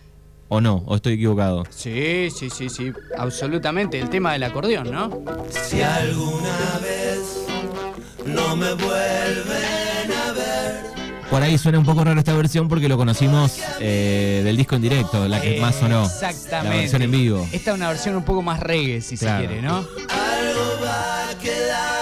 ¿O 0.49 0.61
no? 0.61 0.83
¿O 0.87 0.97
estoy 0.97 1.15
equivocado? 1.15 1.65
Sí, 1.71 2.29
sí, 2.31 2.51
sí, 2.51 2.69
sí, 2.69 2.93
absolutamente. 3.17 3.99
El 3.99 4.09
tema 4.11 4.33
del 4.35 4.43
acordeón, 4.45 4.91
¿no? 4.91 5.23
Si 5.51 5.81
alguna 5.83 6.79
vez 6.83 7.47
no 8.27 8.57
me 8.57 8.73
vuelven 8.75 10.13
a 10.27 10.33
ver. 10.33 10.85
Por 11.31 11.43
ahí 11.43 11.57
suena 11.59 11.79
un 11.79 11.85
poco 11.87 12.05
raro 12.05 12.19
esta 12.19 12.35
versión 12.35 12.69
porque 12.69 12.89
lo 12.89 12.97
conocimos 12.97 13.59
eh, 13.81 14.43
del 14.45 14.57
disco 14.57 14.77
en 14.77 14.83
directo, 14.83 15.27
la 15.29 15.41
que 15.41 15.61
más 15.61 15.77
sonó. 15.77 16.05
Exactamente. 16.05 16.69
La 16.77 16.81
versión 16.83 17.03
en 17.03 17.11
vivo. 17.11 17.49
Esta 17.53 17.71
es 17.73 17.77
una 17.77 17.89
versión 17.89 18.17
un 18.17 18.25
poco 18.25 18.43
más 18.43 18.61
reggae, 18.61 19.01
si 19.01 19.17
Claro. 19.17 19.41
se 19.43 19.47
quiere, 19.47 19.63
¿no? 19.63 19.77
Algo 19.79 20.85
va 20.85 21.31
a 21.31 21.39
quedar 21.39 21.98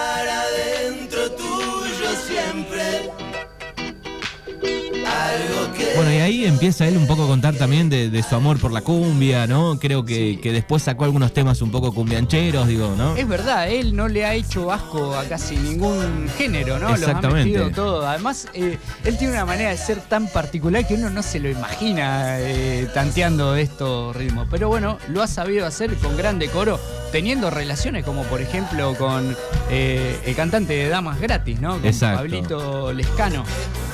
Algo 5.37 5.49
que 5.49 5.56
Bueno, 5.97 6.13
y 6.13 6.17
ahí 6.19 6.45
empieza 6.45 6.87
él 6.87 6.97
un 6.97 7.07
poco 7.07 7.25
a 7.25 7.27
contar 7.27 7.55
también 7.55 7.89
de, 7.89 8.11
de 8.11 8.23
su 8.23 8.35
amor 8.35 8.59
por 8.61 8.71
la 8.73 8.83
cumbia, 8.83 9.47
¿no? 9.47 9.79
Creo 9.79 10.05
que, 10.05 10.15
Sí. 10.17 10.37
que 10.43 10.53
después 10.53 10.83
sacó 10.83 11.05
algunos 11.05 11.33
temas 11.33 11.63
un 11.63 11.71
poco 11.71 11.93
cumbiancheros, 11.95 12.69
digo, 12.69 12.95
¿no? 12.97 13.17
Es 13.17 13.27
verdad, 13.27 13.71
él 13.71 13.95
no 13.97 14.07
le 14.09 14.25
ha 14.27 14.35
hecho 14.35 14.71
asco 14.73 15.15
a 15.15 15.25
casi 15.25 15.57
ningún 15.57 16.29
género, 16.37 16.79
¿no? 16.79 16.91
Los 16.91 16.99
ha 17.03 17.05
Exactamente. 17.07 17.51
metido 17.51 17.71
todo. 17.71 18.07
Además, 18.07 18.47
eh, 18.55 18.79
él 19.05 19.17
tiene 19.19 19.33
una 19.35 19.47
manera 19.47 19.71
de 19.71 19.77
ser 19.79 20.01
tan 20.01 20.29
particular 20.29 20.87
que 20.87 20.95
uno 20.95 21.09
no 21.11 21.23
se 21.23 21.41
lo 21.41 21.49
imagina 21.51 22.39
eh, 22.41 22.89
tanteando 22.93 23.57
estos 23.57 24.15
ritmos. 24.15 24.47
Pero 24.51 24.69
bueno, 24.69 24.99
lo 25.09 25.23
ha 25.23 25.27
sabido 25.27 25.67
hacer 25.67 25.95
con 25.97 26.17
gran 26.17 26.39
decoro, 26.39 26.79
teniendo 27.13 27.51
relaciones 27.51 28.05
como 28.05 28.23
por 28.25 28.41
ejemplo 28.43 28.95
con 28.99 29.37
eh, 29.71 30.19
el 30.27 30.35
cantante 30.37 30.75
de 30.75 30.89
Damas 30.89 31.21
Gratis, 31.21 31.61
¿no? 31.61 31.73
Con 31.77 31.87
Exacto. 31.87 32.19
Pablito 32.19 32.93
Lescano. 32.93 33.45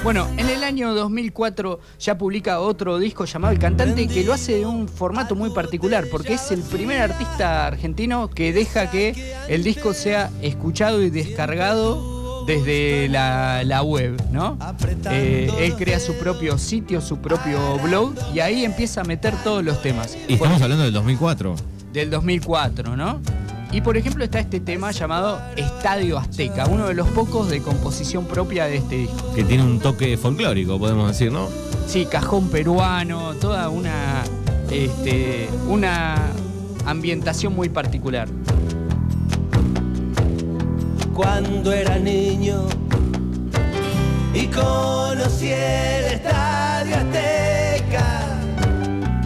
Bueno, 0.02 0.26
en 0.36 0.48
el 0.48 0.64
año 0.64 0.94
2004 0.94 1.78
ya 1.98 2.18
publica 2.18 2.61
otro 2.61 2.98
disco 2.98 3.24
llamado 3.24 3.52
El 3.52 3.59
Cantante 3.59 4.09
que 4.09 4.24
lo 4.24 4.33
hace 4.33 4.59
de 4.59 4.66
un 4.66 4.88
formato 4.88 5.35
muy 5.35 5.50
particular 5.50 6.07
porque 6.11 6.35
es 6.35 6.50
el 6.50 6.62
primer 6.62 7.00
artista 7.00 7.66
argentino 7.66 8.28
que 8.28 8.52
deja 8.52 8.90
que 8.90 9.35
el 9.48 9.62
disco 9.62 9.94
sea 9.94 10.31
escuchado 10.42 11.02
y 11.02 11.11
descargado 11.11 12.44
desde 12.46 13.09
la, 13.09 13.62
la 13.64 13.83
web, 13.83 14.20
¿no? 14.31 14.59
Eh, 15.11 15.50
él 15.59 15.74
crea 15.76 16.00
su 16.00 16.14
propio 16.14 16.59
sitio, 16.59 17.00
su 17.00 17.18
propio 17.18 17.78
blog 17.78 18.14
y 18.35 18.40
ahí 18.40 18.64
empieza 18.64 19.02
a 19.02 19.05
meter 19.05 19.35
todos 19.44 19.64
los 19.64 19.81
temas. 19.83 20.16
Y 20.28 20.35
estamos 20.35 20.61
hablando 20.61 20.85
del 20.85 20.92
2004. 20.92 21.55
Del 21.92 22.11
2004, 22.11 22.96
¿no? 22.96 23.20
Y 23.72 23.81
por 23.81 23.96
ejemplo 23.96 24.22
está 24.22 24.38
este 24.38 24.61
tema 24.61 24.90
llamado 24.90 25.40
Estadio 25.57 26.18
Azteca, 26.18 26.66
uno 26.66 26.88
de 26.88 26.94
los 26.94 27.09
pocos 27.09 27.48
de 27.48 27.62
composición 27.62 28.26
propia 28.26 28.66
de 28.66 28.76
este 28.76 28.96
disco. 28.96 29.33
Que 29.35 29.44
tiene 29.44 29.64
un 29.64 29.81
toque 29.81 30.16
folclórico, 30.18 30.78
podemos 30.78 31.09
decir, 31.09 31.33
¿no? 31.33 31.48
Sí, 31.92 32.07
cajón 32.07 32.48
peruano, 32.48 33.35
toda 33.35 33.68
una, 33.68 34.22
este, 34.70 35.46
una 35.68 36.14
ambientación 36.87 37.55
muy 37.55 37.68
particular. 37.68 38.28
cuando 41.12 41.70
era 41.70 41.98
niño 41.98 42.66
y 44.33 44.46
conocí 44.46 45.48
el 45.48 46.05
estadio 46.14 46.96
Azteca. 46.96 48.40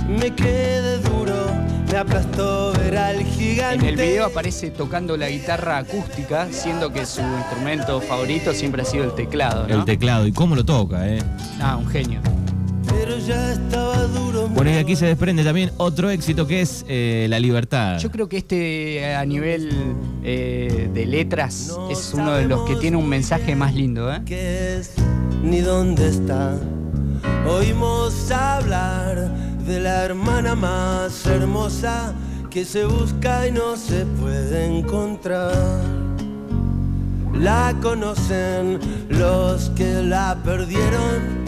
Me 0.08 0.34
quedé 0.34 0.98
duro, 0.98 1.46
me 1.88 1.98
aplastó 1.98 2.72
ver 2.72 2.98
al 2.98 3.22
gigante. 3.22 3.76
En 3.76 3.84
el 3.84 3.96
video 3.96 4.26
aparece 4.26 4.72
tocando 4.72 5.16
la 5.16 5.28
guitarra 5.28 5.78
acústica, 5.78 6.48
siendo 6.50 6.92
que 6.92 7.06
su 7.06 7.20
instrumento 7.20 8.00
favorito 8.00 8.52
siempre 8.52 8.82
ha 8.82 8.84
sido 8.84 9.04
el 9.04 9.14
teclado, 9.14 9.68
¿no? 9.68 9.74
El 9.76 9.84
teclado. 9.84 10.26
¿Y 10.26 10.32
cómo 10.32 10.56
lo 10.56 10.64
toca, 10.64 11.08
eh? 11.08 11.22
Ah, 11.60 11.76
un 11.76 11.86
genio. 11.86 12.20
Ya 13.26 13.52
estaba 13.52 14.06
duro. 14.06 14.48
Bueno, 14.48 14.70
y 14.70 14.74
aquí 14.74 14.94
se 14.94 15.06
desprende 15.06 15.42
también 15.42 15.72
otro 15.78 16.10
éxito 16.10 16.46
que 16.46 16.60
es 16.60 16.84
eh, 16.88 17.26
La 17.28 17.40
Libertad. 17.40 17.98
Yo 17.98 18.10
creo 18.10 18.28
que 18.28 18.36
este 18.36 18.98
eh, 18.98 19.14
a 19.14 19.24
nivel 19.24 19.70
eh, 20.22 20.88
de 20.92 21.06
letras 21.06 21.76
es 21.90 22.14
uno 22.14 22.34
de 22.34 22.46
los 22.46 22.68
que 22.68 22.76
tiene 22.76 22.96
un 22.96 23.08
mensaje 23.08 23.56
más 23.56 23.74
lindo, 23.74 24.12
¿eh? 24.12 24.22
qué 24.24 24.76
es 24.76 24.92
ni 25.42 25.60
dónde 25.60 26.08
está. 26.08 26.56
Oímos 27.48 28.30
hablar 28.30 29.30
de 29.66 29.80
la 29.80 30.04
hermana 30.04 30.54
más 30.54 31.26
hermosa 31.26 32.14
que 32.50 32.64
se 32.64 32.84
busca 32.84 33.46
y 33.48 33.52
no 33.52 33.76
se 33.76 34.06
puede 34.20 34.66
encontrar. 34.66 35.52
La 37.34 37.74
conocen 37.82 38.78
los 39.10 39.70
que 39.70 40.02
la 40.02 40.38
perdieron, 40.42 41.45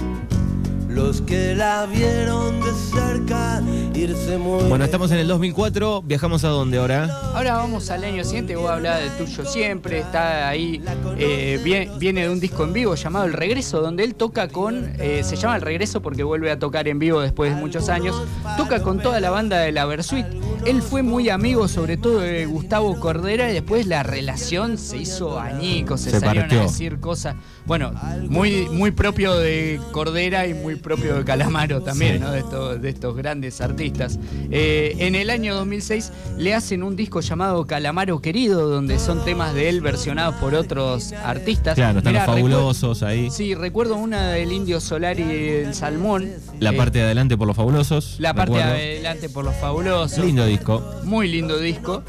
los 0.98 1.20
que 1.22 1.54
la 1.54 1.86
vieron 1.86 2.60
de 2.60 2.72
cerca 2.72 3.62
irse 3.94 4.36
muy 4.36 4.64
Bueno, 4.64 4.84
estamos 4.84 5.12
en 5.12 5.18
el 5.18 5.28
2004. 5.28 6.02
¿Viajamos 6.02 6.42
a 6.42 6.48
dónde 6.48 6.78
ahora? 6.78 7.04
Ahora 7.34 7.54
vamos 7.54 7.88
al 7.90 8.02
año 8.02 8.24
siguiente, 8.24 8.56
vos 8.56 8.68
hablabas 8.68 9.02
de 9.02 9.10
tuyo 9.10 9.44
siempre, 9.44 10.00
está 10.00 10.48
ahí, 10.48 10.82
eh, 11.16 11.60
viene, 11.62 11.90
viene 11.98 12.22
de 12.22 12.30
un 12.30 12.40
disco 12.40 12.64
en 12.64 12.72
vivo 12.72 12.96
llamado 12.96 13.26
El 13.26 13.32
Regreso, 13.32 13.80
donde 13.80 14.02
él 14.02 14.16
toca 14.16 14.48
con, 14.48 14.92
eh, 14.98 15.22
se 15.22 15.36
llama 15.36 15.54
El 15.54 15.62
Regreso 15.62 16.02
porque 16.02 16.24
vuelve 16.24 16.50
a 16.50 16.58
tocar 16.58 16.88
en 16.88 16.98
vivo 16.98 17.20
después 17.20 17.54
de 17.54 17.60
muchos 17.60 17.88
años, 17.88 18.20
toca 18.56 18.82
con 18.82 19.00
toda 19.00 19.20
la 19.20 19.30
banda 19.30 19.58
de 19.60 19.70
la 19.70 19.86
Versuit. 19.86 20.26
Él 20.66 20.82
fue 20.82 21.02
muy 21.02 21.28
amigo 21.28 21.68
sobre 21.68 21.96
todo 21.96 22.18
de 22.18 22.44
Gustavo 22.46 22.98
Cordera 22.98 23.48
y 23.48 23.52
después 23.52 23.86
la 23.86 24.02
relación 24.02 24.76
se 24.76 24.96
hizo 24.98 25.38
añicos, 25.38 26.00
se, 26.00 26.10
Se 26.10 26.18
salieron 26.18 26.48
partió. 26.48 26.60
a 26.60 26.62
decir 26.64 26.98
cosas, 26.98 27.36
bueno, 27.68 27.92
muy, 28.28 28.66
muy 28.70 28.90
propio 28.90 29.36
de 29.36 29.78
Cordera 29.92 30.46
y 30.48 30.54
muy 30.54 30.74
propio 30.76 31.14
de 31.18 31.24
Calamaro 31.24 31.82
también, 31.82 32.14
Sí. 32.14 32.18
¿no? 32.18 32.30
de, 32.32 32.38
estos, 32.40 32.82
de 32.82 32.88
estos 32.88 33.14
grandes 33.14 33.60
artistas. 33.60 34.18
Eh, 34.50 34.96
en 34.98 35.14
el 35.14 35.30
año 35.30 35.54
2006 35.54 36.10
le 36.38 36.54
hacen 36.54 36.82
un 36.82 36.96
disco 36.96 37.20
llamado 37.20 37.66
Calamaro 37.66 38.20
Querido, 38.20 38.68
donde 38.68 38.98
son 38.98 39.24
temas 39.24 39.54
de 39.54 39.68
él 39.68 39.80
versionados 39.82 40.34
por 40.36 40.54
otros 40.54 41.12
artistas. 41.12 41.74
Claro, 41.76 41.98
están 41.98 42.14
Mirá, 42.14 42.26
los 42.26 42.34
fabulosos 42.34 43.02
ahí. 43.02 43.30
Sí, 43.30 43.54
recuerdo 43.54 43.96
una 43.96 44.30
del 44.32 44.50
Indio 44.50 44.80
Solari 44.80 45.22
y 45.22 45.48
el 45.66 45.74
Salmón. 45.74 46.30
La 46.60 46.70
Eh, 46.70 46.72
parte 46.72 46.98
de 46.98 47.04
adelante 47.04 47.36
por 47.36 47.46
los 47.46 47.56
fabulosos. 47.56 48.16
la 48.18 48.32
parte 48.34 48.54
de 48.56 48.62
adelante 48.62 49.28
por 49.28 49.44
los 49.44 49.54
fabulosos. 49.56 50.24
Lindo 50.24 50.46
disco. 50.46 50.82
Muy 51.04 51.28
lindo 51.28 51.58
disco. 51.58 52.02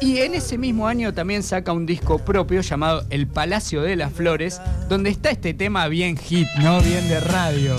Y 0.00 0.18
en 0.18 0.34
ese 0.34 0.58
mismo 0.58 0.86
año 0.86 1.12
también 1.12 1.42
saca 1.42 1.72
un 1.72 1.84
disco 1.84 2.18
propio 2.18 2.60
llamado 2.60 3.04
El 3.10 3.26
Palacio 3.26 3.82
de 3.82 3.96
las 3.96 4.12
Flores, 4.12 4.60
donde 4.88 5.10
está 5.10 5.30
este 5.30 5.54
tema 5.54 5.88
bien 5.88 6.16
hit, 6.16 6.46
¿no? 6.60 6.80
Bien 6.80 7.08
de 7.08 7.18
radio. 7.18 7.76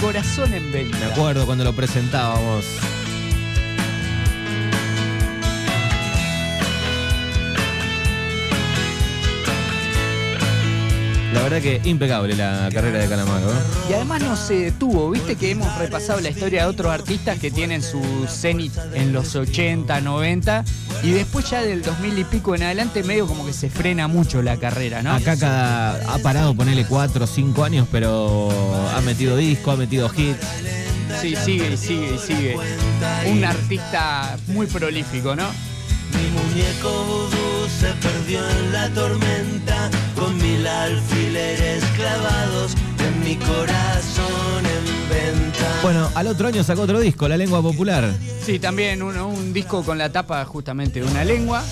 Corazón 0.00 0.52
en 0.52 0.72
venta. 0.72 0.98
Me 0.98 1.04
acuerdo 1.06 1.46
cuando 1.46 1.62
lo 1.62 1.72
presentábamos. 1.72 2.64
La 11.32 11.42
verdad 11.42 11.62
que 11.62 11.80
impecable 11.84 12.34
la 12.34 12.68
carrera 12.72 12.98
de 12.98 13.08
Calamaro. 13.08 13.48
¿eh? 13.48 13.56
Y 13.90 13.92
además 13.92 14.22
no 14.22 14.36
se 14.36 14.54
detuvo, 14.56 15.10
viste 15.10 15.36
que 15.36 15.52
hemos 15.52 15.72
repasado 15.78 16.20
la 16.20 16.30
historia 16.30 16.64
de 16.64 16.68
otros 16.68 16.92
artistas 16.92 17.38
que 17.38 17.52
tienen 17.52 17.80
su 17.80 18.02
cenit 18.28 18.72
en 18.92 19.12
los 19.12 19.36
80, 19.36 20.00
90 20.00 20.64
y 21.02 21.12
después 21.12 21.48
ya 21.48 21.62
del 21.62 21.82
2000 21.82 22.18
y 22.18 22.24
pico 22.24 22.54
en 22.54 22.62
adelante 22.62 23.02
medio 23.02 23.26
como 23.26 23.46
que 23.46 23.52
se 23.52 23.70
frena 23.70 24.08
mucho 24.08 24.42
la 24.42 24.56
carrera, 24.56 25.02
¿no? 25.02 25.12
Acá 25.14 25.36
cada, 25.36 26.14
ha 26.14 26.18
parado 26.18 26.54
ponerle 26.54 26.84
4 26.84 27.24
o 27.24 27.26
5 27.26 27.64
años, 27.64 27.88
pero 27.90 28.50
ha 28.94 29.00
metido 29.00 29.36
disco, 29.36 29.70
ha 29.70 29.76
metido 29.76 30.10
hits. 30.14 30.46
Sí, 31.20 31.34
sigue 31.36 31.72
y 31.72 31.76
sigue 31.76 32.14
y 32.14 32.18
sigue. 32.18 32.56
Un 33.26 33.44
artista 33.44 34.36
muy 34.48 34.66
prolífico, 34.66 35.34
¿no? 35.34 35.48
Mi 36.12 36.28
muñeco 36.30 37.04
vudú 37.04 37.68
se 37.80 37.92
perdió 37.94 38.48
en 38.48 38.72
la 38.72 38.88
tormenta 38.90 39.90
con 40.14 40.36
mil 40.38 40.66
alfileres 40.66 41.84
clavados 41.96 42.74
en 42.98 43.24
mi 43.24 43.36
corazón. 43.36 44.29
Bueno, 45.82 46.08
al 46.14 46.26
otro 46.26 46.48
año 46.48 46.62
sacó 46.62 46.82
otro 46.82 47.00
disco, 47.00 47.26
La 47.28 47.36
Lengua 47.36 47.62
Popular. 47.62 48.12
Sí, 48.44 48.58
también 48.58 49.02
un, 49.02 49.16
un 49.16 49.52
disco 49.52 49.82
con 49.82 49.98
la 49.98 50.10
tapa 50.10 50.44
justamente 50.44 51.00
de 51.00 51.06
una 51.06 51.24
lengua. 51.24 51.62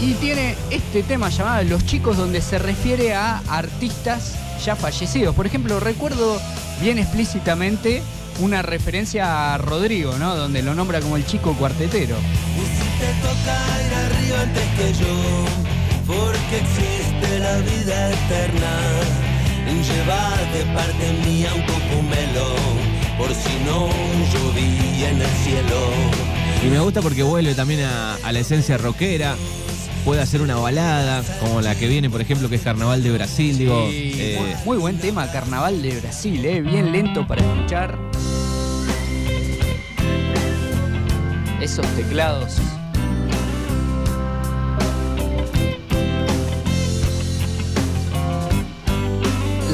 Y 0.00 0.14
tiene 0.14 0.56
este 0.70 1.02
tema 1.02 1.28
llamado 1.28 1.62
Los 1.64 1.86
Chicos, 1.86 2.16
donde 2.16 2.40
se 2.42 2.58
refiere 2.58 3.14
a 3.14 3.38
artistas 3.48 4.34
ya 4.64 4.76
fallecidos. 4.76 5.34
Por 5.34 5.46
ejemplo, 5.46 5.80
recuerdo 5.80 6.40
bien 6.80 6.98
explícitamente 6.98 8.02
una 8.40 8.62
referencia 8.62 9.54
a 9.54 9.58
Rodrigo, 9.58 10.18
¿no? 10.18 10.34
Donde 10.34 10.62
lo 10.62 10.74
nombra 10.74 11.00
como 11.00 11.16
el 11.16 11.24
chico 11.24 11.54
cuartetero. 11.54 12.16
Y 12.16 12.60
si 12.60 12.88
te 12.98 13.12
toca 13.22 13.56
ir 13.86 13.94
arriba 13.94 14.40
antes 14.42 14.68
que 14.76 14.92
yo, 15.04 15.14
porque 16.06 16.58
existe 16.58 17.38
la 17.38 17.56
vida 17.58 18.12
eterna. 18.12 18.70
Lleva 19.82 20.30
de 20.52 20.64
parte 20.74 21.12
mía 21.26 21.50
un 21.54 21.62
cocumelo, 21.62 22.54
por 23.18 23.32
si 23.34 23.50
no 23.64 23.88
llovía 24.32 25.10
en 25.10 25.20
el 25.20 25.28
cielo. 25.44 25.76
Y 26.64 26.66
me 26.68 26.78
gusta 26.80 27.00
porque 27.02 27.22
vuelve 27.22 27.54
también 27.54 27.80
a, 27.82 28.14
a 28.16 28.32
la 28.32 28.38
esencia 28.40 28.78
rockera. 28.78 29.36
Puede 30.04 30.20
hacer 30.20 30.42
una 30.42 30.56
balada, 30.56 31.22
como 31.40 31.60
la 31.60 31.76
que 31.76 31.86
viene, 31.86 32.10
por 32.10 32.20
ejemplo, 32.20 32.48
que 32.48 32.56
es 32.56 32.62
Carnaval 32.62 33.02
de 33.04 33.12
Brasil. 33.12 33.56
Digo, 33.56 33.88
Sí, 33.88 34.14
eh, 34.16 34.36
muy, 34.40 34.54
muy 34.64 34.76
buen 34.78 34.98
tema, 34.98 35.30
Carnaval 35.30 35.80
de 35.80 36.00
Brasil, 36.00 36.44
eh, 36.44 36.60
bien 36.60 36.90
lento 36.90 37.24
para 37.26 37.40
escuchar. 37.42 37.96
Esos 41.60 41.86
teclados. 41.94 42.56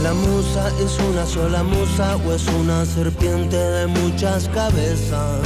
La 0.03 0.15
musa 0.15 0.71
es 0.81 0.97
una 1.11 1.27
sola 1.27 1.63
musa 1.65 2.17
o 2.17 2.33
es 2.33 2.47
una 2.61 2.85
serpiente 2.85 3.57
de 3.57 3.87
muchas 3.89 4.49
cabezas. 4.49 5.41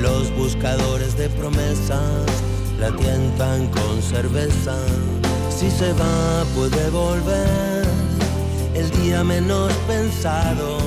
Los 0.00 0.34
buscadores 0.36 1.16
de 1.16 1.28
promesas 1.30 2.26
la 2.80 2.90
tientan 2.96 3.68
con 3.68 4.02
cerveza. 4.02 4.76
Si 5.50 5.70
se 5.70 5.92
va 5.92 6.44
puede 6.56 6.90
volver 6.90 7.86
el 8.74 8.90
día 9.02 9.22
menos 9.22 9.72
pensado 9.86 10.78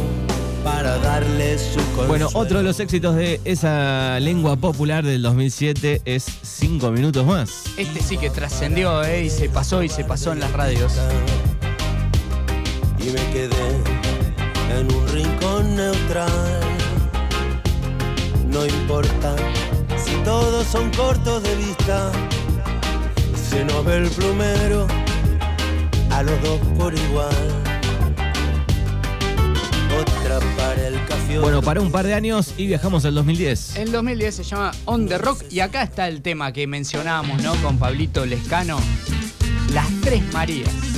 para 0.64 0.98
darle 0.98 1.58
su 1.58 1.80
consuelo. 1.96 2.08
Bueno, 2.08 2.30
otro 2.34 2.58
de 2.58 2.64
los 2.66 2.80
éxitos 2.82 3.16
de 3.16 3.40
esa 3.46 4.20
lengua 4.20 4.58
popular 4.58 5.06
del 5.06 5.22
2007 5.22 6.02
es 6.04 6.26
Cinco 6.44 6.92
Minutos 6.92 7.26
Más. 7.26 7.64
Este 7.78 8.02
sí 8.02 8.18
que 8.18 8.30
trascendió, 8.30 9.04
eh, 9.04 9.24
y 9.24 9.30
se 9.30 9.50
pasó 9.50 9.84
y 9.84 9.90
se 9.90 10.04
pasó 10.04 10.34
en 10.34 10.42
las 10.42 10.52
radios. 10.52 10.94
Y 13.02 13.12
me 13.12 13.30
quedé 13.32 13.70
en 14.78 14.94
un 14.94 15.08
rincón 15.10 15.76
neutral. 15.76 16.60
No 18.48 18.66
importa 18.66 19.36
si 20.04 20.16
todos 20.24 20.66
son 20.68 20.92
cortos 20.92 21.44
de 21.44 21.56
vista, 21.56 22.12
se 23.50 23.64
nos 23.66 23.86
ve 23.86 23.98
el 23.98 24.10
plumero 24.10 24.88
a 26.12 26.24
los 26.24 26.42
dos 26.42 26.60
por 26.78 26.94
igual. 26.94 27.36
Otra 30.00 30.40
para 30.58 30.88
el 30.88 31.06
café. 31.06 31.40
Bueno, 31.40 31.62
para 31.62 31.82
un 31.82 31.92
par 31.92 32.06
de 32.06 32.14
años 32.14 32.54
y 32.58 32.68
viajamos 32.68 33.06
al 33.06 33.16
2010. 33.16 33.78
El 33.78 33.92
2010 33.92 34.36
se 34.36 34.44
llama 34.44 34.72
On 34.86 35.08
the 35.08 35.18
Rock 35.18 35.44
y 35.50 35.60
acá 35.62 35.84
está 35.84 36.08
el 36.08 36.22
tema 36.22 36.52
que 36.52 36.68
mencionábamos, 36.68 37.42
¿no? 37.42 37.56
Con 37.56 37.78
Pablito 37.78 38.26
Lescano. 38.26 38.80
Las 39.74 39.88
Tres 40.02 40.24
Marías. 40.34 40.89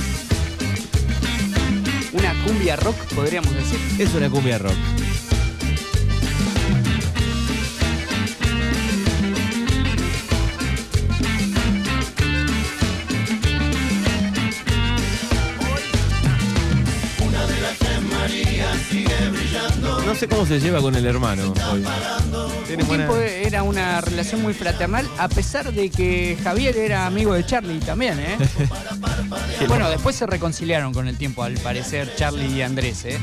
Una 2.12 2.34
cumbia 2.44 2.76
rock, 2.76 2.96
podríamos 3.14 3.54
decir. 3.54 3.78
Es 3.98 4.14
una 4.14 4.28
cumbia 4.28 4.58
rock. 4.58 4.74
No 20.04 20.14
sé 20.14 20.28
cómo 20.28 20.44
se 20.44 20.60
lleva 20.60 20.80
con 20.82 20.94
el 20.94 21.06
hermano 21.06 21.54
hoy. 21.72 21.82
Un 22.78 22.86
tiempo 22.86 23.16
era 23.16 23.62
una 23.62 24.00
relación 24.02 24.42
muy 24.42 24.52
fraternal, 24.52 25.08
a 25.18 25.28
pesar 25.28 25.72
de 25.72 25.88
que 25.90 26.36
Javier 26.44 26.76
era 26.76 27.06
amigo 27.06 27.32
de 27.32 27.46
Charlie 27.46 27.80
también, 27.80 28.18
¿eh? 28.20 28.36
bueno, 29.68 29.88
después 29.90 30.16
se 30.16 30.26
reconciliaron 30.26 30.92
con 30.92 31.08
el 31.08 31.16
tiempo, 31.16 31.42
al 31.42 31.54
parecer, 31.54 32.14
Charlie 32.16 32.46
y 32.46 32.62
Andrés, 32.62 33.04
¿eh? 33.04 33.18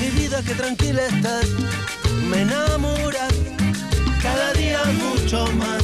Mi 0.00 0.20
vida 0.20 0.42
que 0.42 0.54
tranquila 0.54 1.02
estás, 1.06 1.46
me 2.28 2.42
enamoras 2.42 3.32
cada 4.22 4.52
día 4.52 4.80
mucho 4.84 5.46
más, 5.52 5.82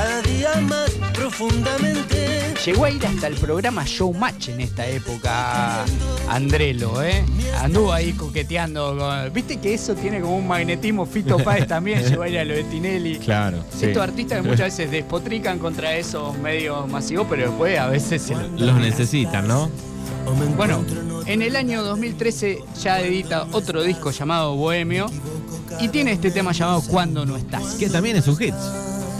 cada 0.00 0.22
día 0.22 0.54
más 0.62 0.90
profundamente. 1.12 2.54
Llegó 2.64 2.84
a 2.86 2.90
ir 2.90 3.04
hasta 3.06 3.26
el 3.26 3.34
programa 3.36 3.84
Showmatch 3.86 4.48
en 4.48 4.60
esta 4.62 4.86
época, 4.86 5.84
Andrelo, 6.28 7.02
¿eh? 7.02 7.22
Anduvo 7.60 7.92
ahí 7.92 8.12
coqueteando. 8.12 8.96
con- 8.98 9.32
Viste 9.32 9.58
que 9.58 9.74
eso 9.74 9.94
tiene 9.94 10.20
como 10.22 10.36
un 10.36 10.46
magnetismo. 10.48 11.04
Fito 11.04 11.36
Páez 11.44 11.66
también 11.66 12.02
llegó 12.02 12.22
a 12.22 12.28
ir 12.30 12.38
a 12.38 12.44
lo 12.44 12.54
de 12.54 12.64
Tinelli. 12.64 13.18
Claro. 13.18 13.62
sí. 13.78 13.86
Estos 13.86 14.02
artistas 14.02 14.40
que 14.42 14.48
muchas 14.48 14.66
veces 14.76 14.90
despotrican 14.98 15.58
contra 15.58 15.94
esos 15.96 16.36
medios 16.38 16.88
masivos, 16.88 17.26
pero 17.28 17.48
después 17.48 17.78
a 17.78 17.86
veces 17.88 18.22
se 18.22 18.34
lo- 18.34 18.48
Los 18.48 18.76
necesitan, 18.76 19.46
¿no? 19.48 19.70
Bueno, 20.56 20.82
en 21.26 21.42
el 21.42 21.56
año 21.56 21.82
2013 21.82 22.58
ya 22.82 23.00
edita 23.00 23.46
otro 23.52 23.82
disco 23.82 24.10
llamado 24.12 24.54
Bohemio 24.56 25.06
y 25.80 25.88
tiene 25.88 26.12
este 26.12 26.30
tema 26.30 26.52
llamado 26.52 26.82
Cuando 26.82 27.24
no 27.26 27.36
estás. 27.36 27.74
Que 27.74 27.88
también 27.90 28.16
es 28.16 28.28
un 28.28 28.36
hit. 28.36 28.54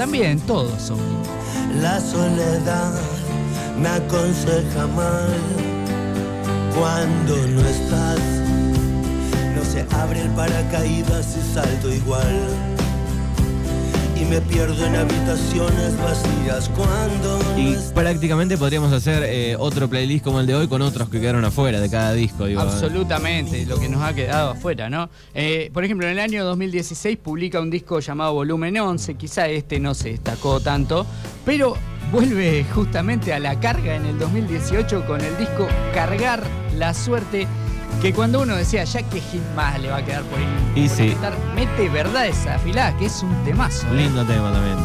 También 0.00 0.40
todos 0.46 0.80
son. 0.80 0.98
La 1.82 2.00
soledad 2.00 2.94
me 3.78 3.86
aconseja 3.86 4.86
mal 4.86 5.28
cuando 6.74 7.36
no 7.48 7.60
estás. 7.60 8.18
No 9.54 9.62
se 9.62 9.84
abre 9.94 10.22
el 10.22 10.30
paracaídas 10.30 11.36
y 11.36 11.54
salto 11.54 11.92
igual. 11.92 12.69
Y 14.20 14.24
me 14.26 14.40
pierdo 14.42 14.85
en 14.85 14.96
habitaciones 14.96 15.96
vacías 15.96 16.68
cuando 16.76 17.40
Y 17.56 17.74
prácticamente 17.94 18.59
podríamos 18.59 18.92
hacer 18.92 19.22
eh, 19.24 19.56
otro 19.59 19.88
playlist 19.88 20.22
como 20.22 20.40
el 20.40 20.46
de 20.46 20.54
hoy 20.54 20.68
con 20.68 20.83
otros 20.83 21.09
que 21.09 21.20
quedaron 21.20 21.42
afuera 21.44 21.80
de 21.80 21.88
cada 21.88 22.12
disco. 22.12 22.44
Digo, 22.44 22.61
Absolutamente, 22.61 23.64
lo 23.64 23.80
que 23.80 23.88
nos 23.88 24.02
ha 24.02 24.12
quedado 24.12 24.50
afuera, 24.50 24.90
¿no? 24.90 25.09
Eh, 25.33 25.70
por 25.72 25.85
ejemplo, 25.85 26.06
en 26.06 26.12
el 26.12 26.18
año 26.18 26.44
2016 26.44 27.16
publica 27.16 27.61
un 27.61 27.70
disco 27.70 28.00
llamado 28.00 28.35
Volumen 28.35 28.78
11, 28.78 29.14
quizá 29.14 29.48
este 29.48 29.80
no 29.80 29.94
se 29.94 30.11
destacó 30.11 30.61
tanto, 30.61 31.06
pero 31.46 31.76
vuelve 32.12 32.66
justamente 32.74 33.33
a 33.33 33.38
la 33.38 33.59
carga 33.59 33.96
en 33.96 34.04
el 34.04 34.18
2018 34.18 35.06
con 35.06 35.22
el 35.22 35.37
disco 35.38 35.66
Cargar 35.94 36.42
la 36.76 36.92
Suerte, 36.92 37.46
que 38.03 38.12
cuando 38.14 38.40
uno 38.40 38.57
decía, 38.57 38.85
ya 38.85 39.03
que 39.03 39.20
hit 39.20 39.42
más 39.55 39.79
le 39.81 39.90
va 39.90 39.98
a 39.98 40.05
quedar 40.05 40.22
por 40.24 40.38
ahí, 40.38 40.46
Y 40.74 40.88
por 40.88 40.96
sí. 40.96 41.09
estar, 41.09 41.35
mete 41.55 41.88
verdades 41.90 42.46
afiladas, 42.46 42.94
que 42.94 43.07
es 43.07 43.22
un 43.22 43.35
temazo. 43.44 43.87
¿eh? 43.88 43.94
Lindo 43.94 44.24
tema 44.24 44.53
también. 44.53 44.79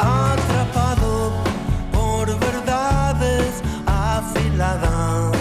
atrapado 0.00 1.32
por 1.92 2.26
verdades 2.40 3.62
afiladas 3.86 5.36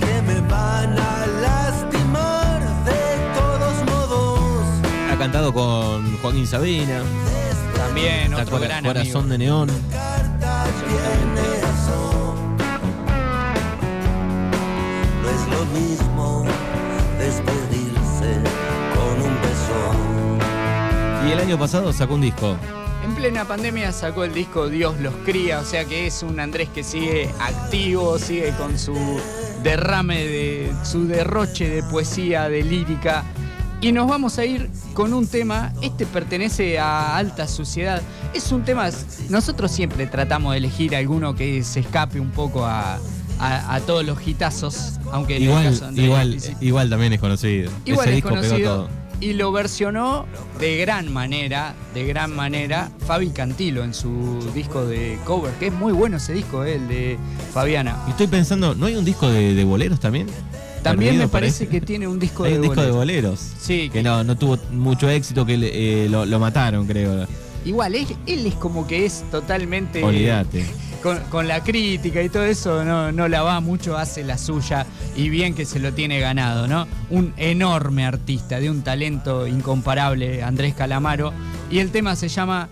que 0.00 0.22
me 0.22 0.40
van 0.48 0.98
a 0.98 1.26
lastimar 1.42 2.60
de 2.84 3.16
todos 3.34 3.84
modos. 3.90 4.64
Ha 5.12 5.16
cantado 5.18 5.52
con 5.52 6.18
Joaquín 6.18 6.46
Sabina, 6.46 7.00
También 7.76 8.34
otro 8.34 8.58
gran 8.58 8.84
Corazón 8.84 9.30
amigo. 9.32 9.32
de 9.32 9.38
Neón. 9.38 9.70
Mismo 15.76 16.44
despedirse 17.18 18.40
con 18.94 19.22
un 19.22 19.34
beso. 19.42 21.28
Y 21.28 21.32
el 21.32 21.40
año 21.40 21.58
pasado 21.58 21.92
sacó 21.92 22.14
un 22.14 22.22
disco. 22.22 22.56
En 23.04 23.14
plena 23.14 23.44
pandemia 23.44 23.92
sacó 23.92 24.24
el 24.24 24.34
disco 24.34 24.68
Dios 24.68 24.98
los 25.00 25.14
cría, 25.24 25.60
o 25.60 25.64
sea 25.64 25.84
que 25.84 26.06
es 26.06 26.22
un 26.22 26.40
Andrés 26.40 26.68
que 26.74 26.82
sigue 26.82 27.30
activo, 27.40 28.18
sigue 28.18 28.52
con 28.58 28.78
su 28.78 28.94
derrame 29.62 30.24
de 30.24 30.72
su 30.84 31.06
derroche 31.06 31.68
de 31.68 31.82
poesía, 31.84 32.48
de 32.48 32.62
lírica. 32.62 33.24
Y 33.80 33.92
nos 33.92 34.08
vamos 34.08 34.38
a 34.38 34.44
ir 34.44 34.70
con 34.94 35.12
un 35.12 35.26
tema, 35.26 35.72
este 35.82 36.06
pertenece 36.06 36.78
a 36.78 37.16
Alta 37.16 37.46
Suciedad. 37.46 38.02
Es 38.32 38.50
un 38.50 38.64
tema, 38.64 38.88
nosotros 39.28 39.70
siempre 39.70 40.06
tratamos 40.06 40.52
de 40.52 40.58
elegir 40.58 40.96
alguno 40.96 41.34
que 41.34 41.62
se 41.62 41.80
escape 41.80 42.18
un 42.18 42.30
poco 42.30 42.64
a, 42.64 42.98
a- 43.38 43.74
a 43.74 43.80
todos 43.80 44.04
los 44.04 44.18
hitazos, 44.26 44.94
aunque 45.12 45.36
en 45.36 45.42
el 45.42 45.48
Igual, 45.48 45.64
caso 45.64 45.92
de 45.92 46.02
igual, 46.02 46.38
igual 46.60 46.90
también 46.90 47.12
es 47.12 47.20
conocido. 47.20 47.70
Igual 47.84 48.06
Ese 48.08 48.10
es 48.10 48.14
disco 48.16 48.28
pegó 48.30 48.42
conocido 48.42 48.74
todo. 48.76 48.88
y 49.20 49.32
lo 49.34 49.52
versionó 49.52 50.26
de 50.60 50.76
gran 50.78 51.12
manera, 51.12 51.74
de 51.94 52.04
gran 52.06 52.34
manera, 52.34 52.90
Fabi 53.06 53.30
Cantilo 53.30 53.84
en 53.84 53.94
su 53.94 54.38
disco 54.54 54.86
de 54.86 55.18
cover, 55.24 55.52
que 55.54 55.68
es 55.68 55.72
muy 55.72 55.92
bueno 55.92 56.16
ese 56.18 56.32
disco, 56.32 56.64
eh, 56.64 56.74
el 56.76 56.88
de 56.88 57.18
Fabiana. 57.52 57.96
Y 58.06 58.10
estoy 58.10 58.26
pensando, 58.26 58.74
¿no 58.74 58.86
hay 58.86 58.96
un 58.96 59.04
disco 59.04 59.28
de, 59.30 59.54
de 59.54 59.64
boleros 59.64 60.00
también? 60.00 60.26
También 60.82 61.14
me 61.14 61.26
Perdido 61.26 61.32
parece 61.32 61.66
que 61.66 61.80
tiene 61.80 62.06
un 62.06 62.18
disco 62.20 62.44
Hay 62.44 62.52
de 62.52 62.58
un 62.58 62.62
disco 62.62 62.80
de 62.80 62.92
bolero. 62.92 63.30
boleros. 63.30 63.40
Sí, 63.60 63.90
Que 63.92 64.04
no, 64.04 64.22
no 64.22 64.36
tuvo 64.36 64.56
mucho 64.70 65.10
éxito, 65.10 65.44
que 65.44 65.54
eh, 65.60 66.08
lo, 66.08 66.24
lo 66.26 66.38
mataron, 66.38 66.86
creo. 66.86 67.26
Igual, 67.66 67.94
él, 67.94 68.06
él 68.26 68.46
es 68.46 68.54
como 68.54 68.86
que 68.86 69.04
es 69.04 69.24
totalmente... 69.30 70.02
Olvídate. 70.02 70.64
Con, 71.02 71.20
con 71.30 71.46
la 71.46 71.62
crítica 71.62 72.22
y 72.22 72.28
todo 72.28 72.44
eso 72.44 72.82
no, 72.82 73.12
no 73.12 73.28
la 73.28 73.42
va 73.42 73.60
mucho, 73.60 73.96
hace 73.96 74.24
la 74.24 74.38
suya 74.38 74.86
y 75.14 75.28
bien 75.28 75.54
que 75.54 75.64
se 75.64 75.78
lo 75.78 75.92
tiene 75.92 76.18
ganado, 76.18 76.66
¿no? 76.66 76.88
Un 77.10 77.32
enorme 77.36 78.04
artista, 78.04 78.58
de 78.58 78.70
un 78.70 78.82
talento 78.82 79.46
incomparable, 79.46 80.42
Andrés 80.42 80.74
Calamaro. 80.74 81.32
Y 81.70 81.78
el 81.78 81.90
tema 81.90 82.16
se 82.16 82.28
llama 82.28 82.68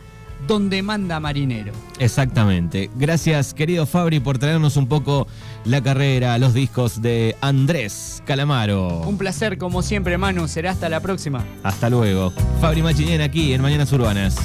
donde 0.47 0.83
manda 0.83 1.21
marinero. 1.21 1.73
Exactamente. 1.99 2.91
Gracias, 2.97 3.55
querido 3.55 3.87
Fabri, 3.87 4.21
por 4.21 4.39
traernos 4.39 4.77
un 4.77 4.89
poco 4.89 5.27
la 5.65 5.81
carrera, 5.83 6.37
los 6.39 6.55
discos 6.55 7.01
de 7.01 7.37
Andrés 7.41 8.23
Calamaro. 8.27 9.01
Un 9.01 9.19
placer 9.19 9.59
como 9.59 9.83
siempre, 9.83 10.19
Manu. 10.19 10.49
Será 10.49 10.73
hasta 10.73 10.89
la 10.89 11.01
próxima. 11.01 11.45
Hasta 11.63 11.89
luego. 11.89 12.33
Fabri 12.61 12.83
Machinian 12.83 13.21
aquí 13.21 13.53
en 13.53 13.63
Mañanas 13.63 13.93
Urbanas. 13.93 14.37